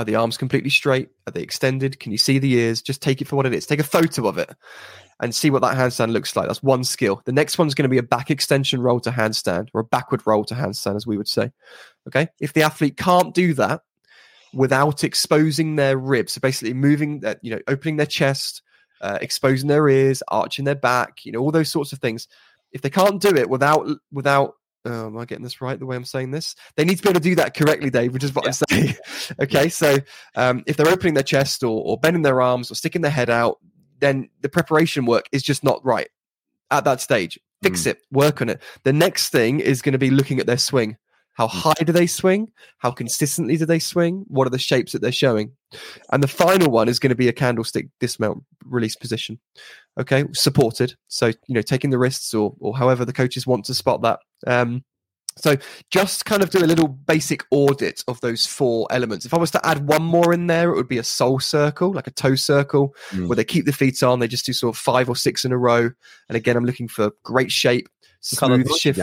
[0.00, 1.10] Are the arms completely straight?
[1.26, 2.00] Are they extended?
[2.00, 2.80] Can you see the ears?
[2.80, 3.66] Just take it for what it is.
[3.66, 4.48] Take a photo of it
[5.20, 6.46] and see what that handstand looks like.
[6.46, 7.20] That's one skill.
[7.26, 10.22] The next one's going to be a back extension roll to handstand or a backward
[10.26, 11.52] roll to handstand, as we would say.
[12.08, 12.28] Okay.
[12.40, 13.82] If the athlete can't do that
[14.54, 18.62] without exposing their ribs, so basically moving that, you know, opening their chest,
[19.02, 22.26] uh, exposing their ears, arching their back, you know, all those sorts of things.
[22.72, 25.96] If they can't do it without without oh, am I getting this right the way
[25.96, 26.54] I'm saying this?
[26.76, 28.52] They need to be able to do that correctly, Dave, which is what yeah.
[28.70, 28.96] I'm saying.
[29.42, 29.98] okay, so
[30.36, 33.30] um, if they're opening their chest or, or bending their arms or sticking their head
[33.30, 33.58] out,
[34.00, 36.08] then the preparation work is just not right
[36.70, 37.38] at that stage.
[37.62, 37.88] Fix mm.
[37.88, 38.62] it, work on it.
[38.84, 40.96] The next thing is going to be looking at their swing.
[41.40, 41.62] How mm.
[41.62, 42.52] high do they swing?
[42.76, 44.26] How consistently do they swing?
[44.28, 45.52] What are the shapes that they're showing?
[46.12, 49.38] And the final one is going to be a candlestick dismount release position.
[49.98, 50.96] Okay, supported.
[51.08, 54.20] So you know, taking the wrists or or however the coaches want to spot that.
[54.46, 54.84] Um,
[55.38, 55.56] so
[55.90, 59.24] just kind of do a little basic audit of those four elements.
[59.24, 61.90] If I was to add one more in there, it would be a sole circle,
[61.90, 63.28] like a toe circle, mm.
[63.28, 64.18] where they keep the feet on.
[64.18, 65.88] They just do sort of five or six in a row.
[66.28, 67.88] And again, I'm looking for great shape,
[68.20, 69.00] smooth shift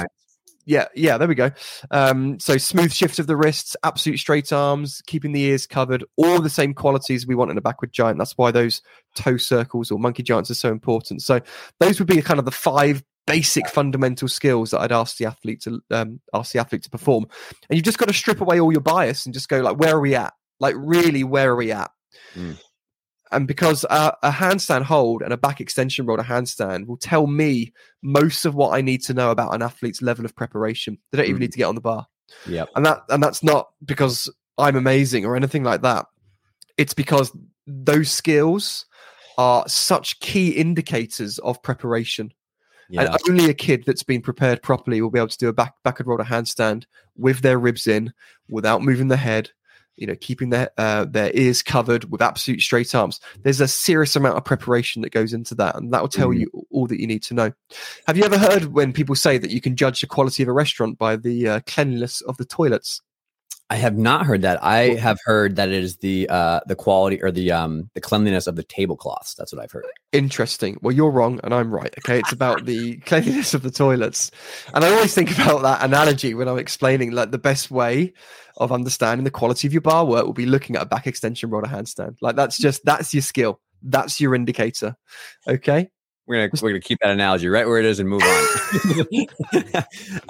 [0.68, 1.49] yeah, yeah, there we go.
[1.91, 6.41] Um, so smooth shift of the wrists, absolute straight arms, keeping the ears covered, all
[6.41, 8.20] the same qualities we want in a backward giant.
[8.20, 8.82] That's why those
[9.15, 11.22] toe circles or monkey giants are so important.
[11.22, 11.39] So
[11.80, 15.61] those would be kind of the five basic fundamental skills that I'd ask the athlete
[15.61, 17.28] to um, ask the athlete to perform.
[17.70, 19.95] And you've just got to strip away all your bias and just go like, where
[19.95, 20.34] are we at?
[20.59, 21.91] Like really, where are we at?
[22.36, 22.57] Mm
[23.32, 27.28] and because a, a, handstand hold and a back extension roll a handstand will tell
[27.28, 30.97] me most of what I need to know about an athlete's level of preparation.
[31.11, 31.41] They don't even mm.
[31.41, 32.07] need to get on the bar.
[32.45, 36.05] Yeah, and that and that's not because I'm amazing or anything like that.
[36.78, 38.86] It's because those skills
[39.38, 42.34] are such key indicators of preparation.
[42.89, 43.01] Yeah.
[43.01, 45.73] And only a kid that's been prepared properly will be able to do a back
[45.84, 46.86] backward roll a handstand
[47.17, 48.13] with their ribs in,
[48.49, 49.49] without moving the head,
[49.98, 53.20] you know, keeping their uh, their ears covered with absolute straight arms.
[53.43, 56.39] There's a serious amount of preparation that goes into that, and that will tell mm.
[56.39, 57.52] you all that you need to know.
[58.06, 60.54] Have you ever heard when people say that you can judge the quality of a
[60.54, 63.02] restaurant by the uh, cleanliness of the toilets?
[63.70, 64.63] I have not heard that.
[64.63, 68.47] I have heard that it is the uh, the quality or the um, the cleanliness
[68.47, 69.36] of the tablecloths.
[69.36, 69.86] That's what I've heard.
[70.13, 70.78] Interesting.
[70.82, 71.93] Well, you're wrong and I'm right.
[71.99, 74.32] Okay, it's about the cleanliness of the toilets,
[74.74, 78.13] and I always think about that analogy when I'm explaining like the best way
[78.55, 81.49] of understanding the quality of your bar work will be looking at a back extension
[81.49, 82.15] roll handstand.
[82.22, 83.59] Like that's just that's your skill.
[83.84, 84.95] That's your indicator.
[85.45, 85.91] Okay
[86.28, 88.47] we're gonna we're gonna keep that analogy right where it is and move on.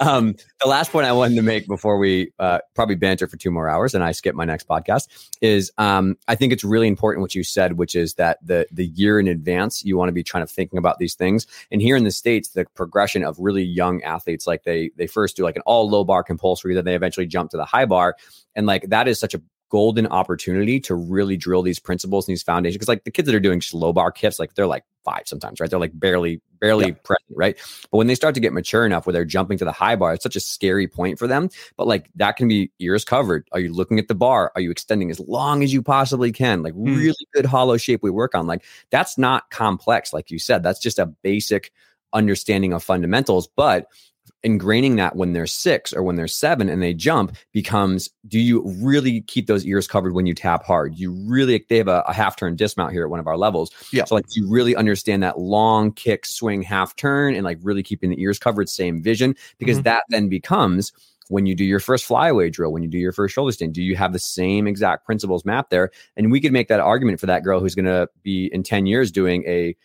[0.00, 3.50] um, the last point I wanted to make before we uh, probably banter for two
[3.50, 5.08] more hours and I skip my next podcast
[5.40, 8.86] is um, I think it's really important what you said, which is that the the
[8.86, 11.46] year in advance you want to be trying to thinking about these things.
[11.72, 15.36] And here in the states, the progression of really young athletes, like they they first
[15.36, 18.16] do like an all low bar compulsory, then they eventually jump to the high bar,
[18.54, 22.42] and like that is such a golden opportunity to really drill these principles and these
[22.42, 22.76] foundations.
[22.76, 25.60] Because like the kids that are doing slow bar kicks, like they're like five sometimes,
[25.60, 25.68] right?
[25.68, 26.94] They're like barely, barely yeah.
[27.04, 27.56] present, right?
[27.90, 30.14] But when they start to get mature enough where they're jumping to the high bar,
[30.14, 31.50] it's such a scary point for them.
[31.76, 33.48] But like that can be ears covered.
[33.52, 34.52] Are you looking at the bar?
[34.54, 36.62] Are you extending as long as you possibly can?
[36.62, 36.96] Like mm.
[36.96, 38.46] really good hollow shape we work on.
[38.46, 40.62] Like that's not complex, like you said.
[40.62, 41.72] That's just a basic
[42.12, 43.48] understanding of fundamentals.
[43.48, 43.86] But
[44.46, 48.62] ingraining that when they're six or when they're seven and they jump becomes do you
[48.80, 52.12] really keep those ears covered when you tap hard you really they have a, a
[52.12, 55.22] half turn dismount here at one of our levels yeah so like you really understand
[55.22, 59.34] that long kick swing half turn and like really keeping the ears covered same vision
[59.58, 59.84] because mm-hmm.
[59.84, 60.92] that then becomes
[61.28, 63.82] when you do your first flyaway drill, when you do your first shoulder stand, do
[63.82, 65.90] you have the same exact principles mapped there?
[66.16, 68.86] And we could make that argument for that girl who's going to be in 10
[68.86, 69.76] years doing a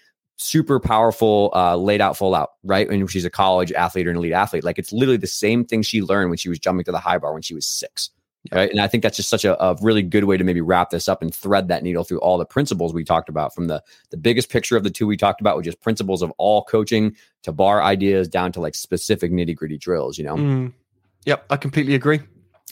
[0.44, 2.90] super powerful uh, laid out full out right?
[2.90, 4.64] And she's a college athlete or an elite athlete.
[4.64, 7.18] Like it's literally the same thing she learned when she was jumping to the high
[7.18, 8.10] bar when she was six
[8.52, 8.70] right?
[8.70, 11.08] And i think that's just such a, a, really good way to maybe wrap this
[11.08, 14.18] up and thread that needle through all the principles we talked about from the the
[14.18, 17.52] biggest picture of the two we talked about which is principles of all coaching to
[17.52, 20.36] bar ideas down to like specific nitty gritty drills you know?
[20.36, 20.74] Mm.
[21.26, 22.22] yep i completely agree.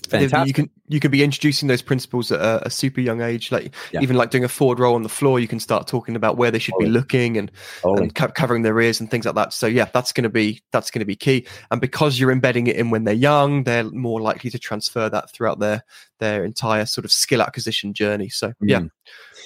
[0.09, 0.47] Fantastic.
[0.47, 3.73] You can you could be introducing those principles at a, a super young age, like
[3.91, 4.01] Yeah.
[4.01, 5.39] even like doing a forward roll on the floor.
[5.39, 7.49] You can start talking about where they should be looking and,
[7.83, 9.53] and co- covering their ears and things like that.
[9.53, 11.47] So yeah, that's going to be that's going to be key.
[11.71, 15.31] And because you're embedding it in when they're young, they're more likely to transfer that
[15.31, 15.83] throughout their
[16.19, 18.29] their entire sort of skill acquisition journey.
[18.29, 18.89] So yeah, Mm.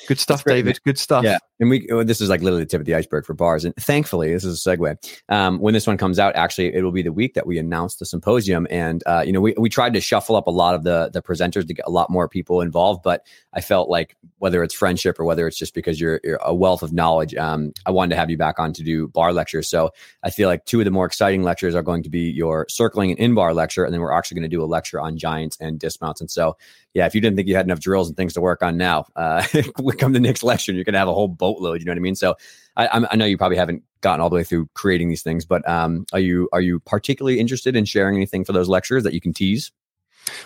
[0.09, 0.79] good stuff, great, David.
[0.83, 1.23] Good stuff.
[1.23, 3.63] Yeah, and we oh, this is like literally the tip of the iceberg for bars.
[3.63, 4.97] And thankfully, this is a segue.
[5.29, 7.95] Um, when this one comes out, actually, it will be the week that we announce
[7.95, 8.67] the symposium.
[8.69, 11.21] And uh, you know, we we tried to shuffle up a lot of the the
[11.35, 13.03] presenters to get a lot more people involved.
[13.03, 16.53] But I felt like whether it's friendship or whether it's just because you're, you're a
[16.53, 19.67] wealth of knowledge, um, I wanted to have you back on to do bar lectures.
[19.67, 19.91] So
[20.23, 23.11] I feel like two of the more exciting lectures are going to be your circling
[23.11, 25.57] and in bar lecture, and then we're actually going to do a lecture on giants
[25.59, 26.21] and dismounts.
[26.21, 26.57] And so
[26.93, 29.05] yeah, if you didn't think you had enough drills and things to work on now,
[29.15, 29.45] uh,
[29.97, 31.79] come the next lecture you're going to have a whole boatload.
[31.79, 32.15] You know what I mean?
[32.15, 32.35] So
[32.77, 35.67] I, I know you probably haven't gotten all the way through creating these things, but
[35.67, 39.21] um, are you are you particularly interested in sharing anything for those lectures that you
[39.21, 39.71] can tease?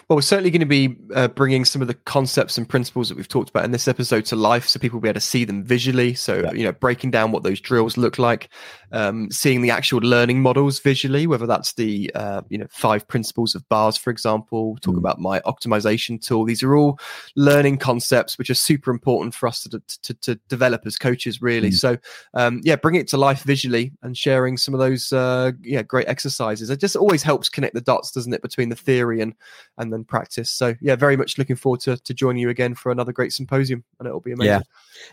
[0.08, 3.16] Well, we're certainly going to be uh, bringing some of the concepts and principles that
[3.16, 5.46] we've talked about in this episode to life, so people will be able to see
[5.46, 6.14] them visually.
[6.16, 6.52] So, Yeah.
[6.52, 8.50] you know, breaking down what those drills look like,
[8.92, 13.56] um, seeing the actual learning models visually, whether that's the uh, you know five principles
[13.56, 14.78] of bars, for example.
[14.82, 15.00] Talk Mm.
[15.00, 16.44] about my optimization tool.
[16.46, 17.00] These are all
[17.36, 21.70] learning concepts which are super important for us to to, to develop as coaches, really.
[21.70, 21.76] Mm.
[21.76, 21.98] So,
[22.34, 26.08] um, yeah, bring it to life visually and sharing some of those uh, yeah great
[26.08, 26.70] exercises.
[26.70, 29.34] It just always helps connect the dots, doesn't it, between the theory and
[29.80, 30.52] and then practice.
[30.52, 33.84] So yeah, very much looking forward to, to joining you again for another great symposium,
[33.98, 34.52] and it'll be amazing.
[34.52, 34.62] Yeah.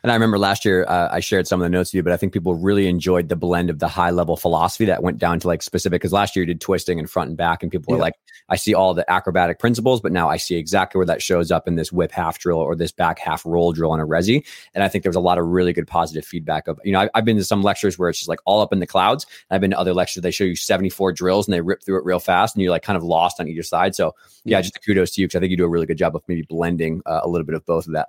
[0.03, 2.13] And I remember last year uh, I shared some of the notes with you, but
[2.13, 5.41] I think people really enjoyed the blend of the high level philosophy that went down
[5.41, 6.03] to like specific.
[6.03, 8.15] Because last year you did twisting and front and back, and people were like,
[8.49, 11.69] "I see all the acrobatic principles, but now I see exactly where that shows up
[11.69, 14.45] in this whip half drill or this back half roll drill on a resi."
[14.75, 16.67] And I think there was a lot of really good positive feedback.
[16.67, 18.73] Of you know, I, I've been to some lectures where it's just like all up
[18.73, 19.25] in the clouds.
[19.49, 21.85] And I've been to other lectures they show you seventy four drills and they rip
[21.85, 23.95] through it real fast, and you're like kind of lost on either side.
[23.95, 24.15] So
[24.45, 26.17] yeah, just a kudos to you because I think you do a really good job
[26.17, 28.09] of maybe blending uh, a little bit of both of that.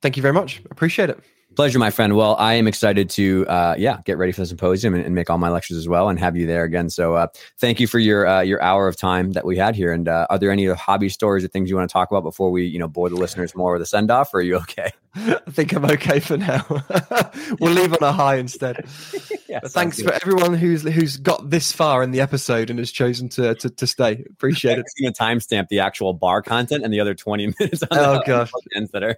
[0.00, 0.62] Thank you very much.
[0.70, 1.18] Appreciate it.
[1.54, 2.16] Pleasure, my friend.
[2.16, 5.28] Well, I am excited to, uh, yeah, get ready for the symposium and, and make
[5.28, 6.88] all my lectures as well, and have you there again.
[6.88, 7.26] So, uh,
[7.58, 9.92] thank you for your uh, your hour of time that we had here.
[9.92, 12.50] And uh, are there any hobby stories or things you want to talk about before
[12.50, 14.32] we, you know, bore the listeners more with a send off?
[14.32, 14.92] Or are you okay?
[15.14, 16.64] I think I'm okay for now.
[17.60, 18.86] we'll leave on a high instead.
[19.48, 23.28] yeah, thanks for everyone who's who's got this far in the episode and has chosen
[23.30, 24.24] to to, to stay.
[24.30, 24.86] Appreciate it.
[25.00, 27.82] going to timestamp the actual bar content and the other twenty minutes.
[27.82, 28.50] On Oh, gosh.
[28.74, 29.16] ends that are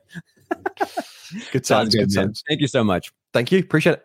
[1.53, 1.95] Good times.
[1.95, 2.43] good, Good times.
[2.49, 3.13] Thank you so much.
[3.33, 3.59] Thank you.
[3.61, 4.05] Appreciate it.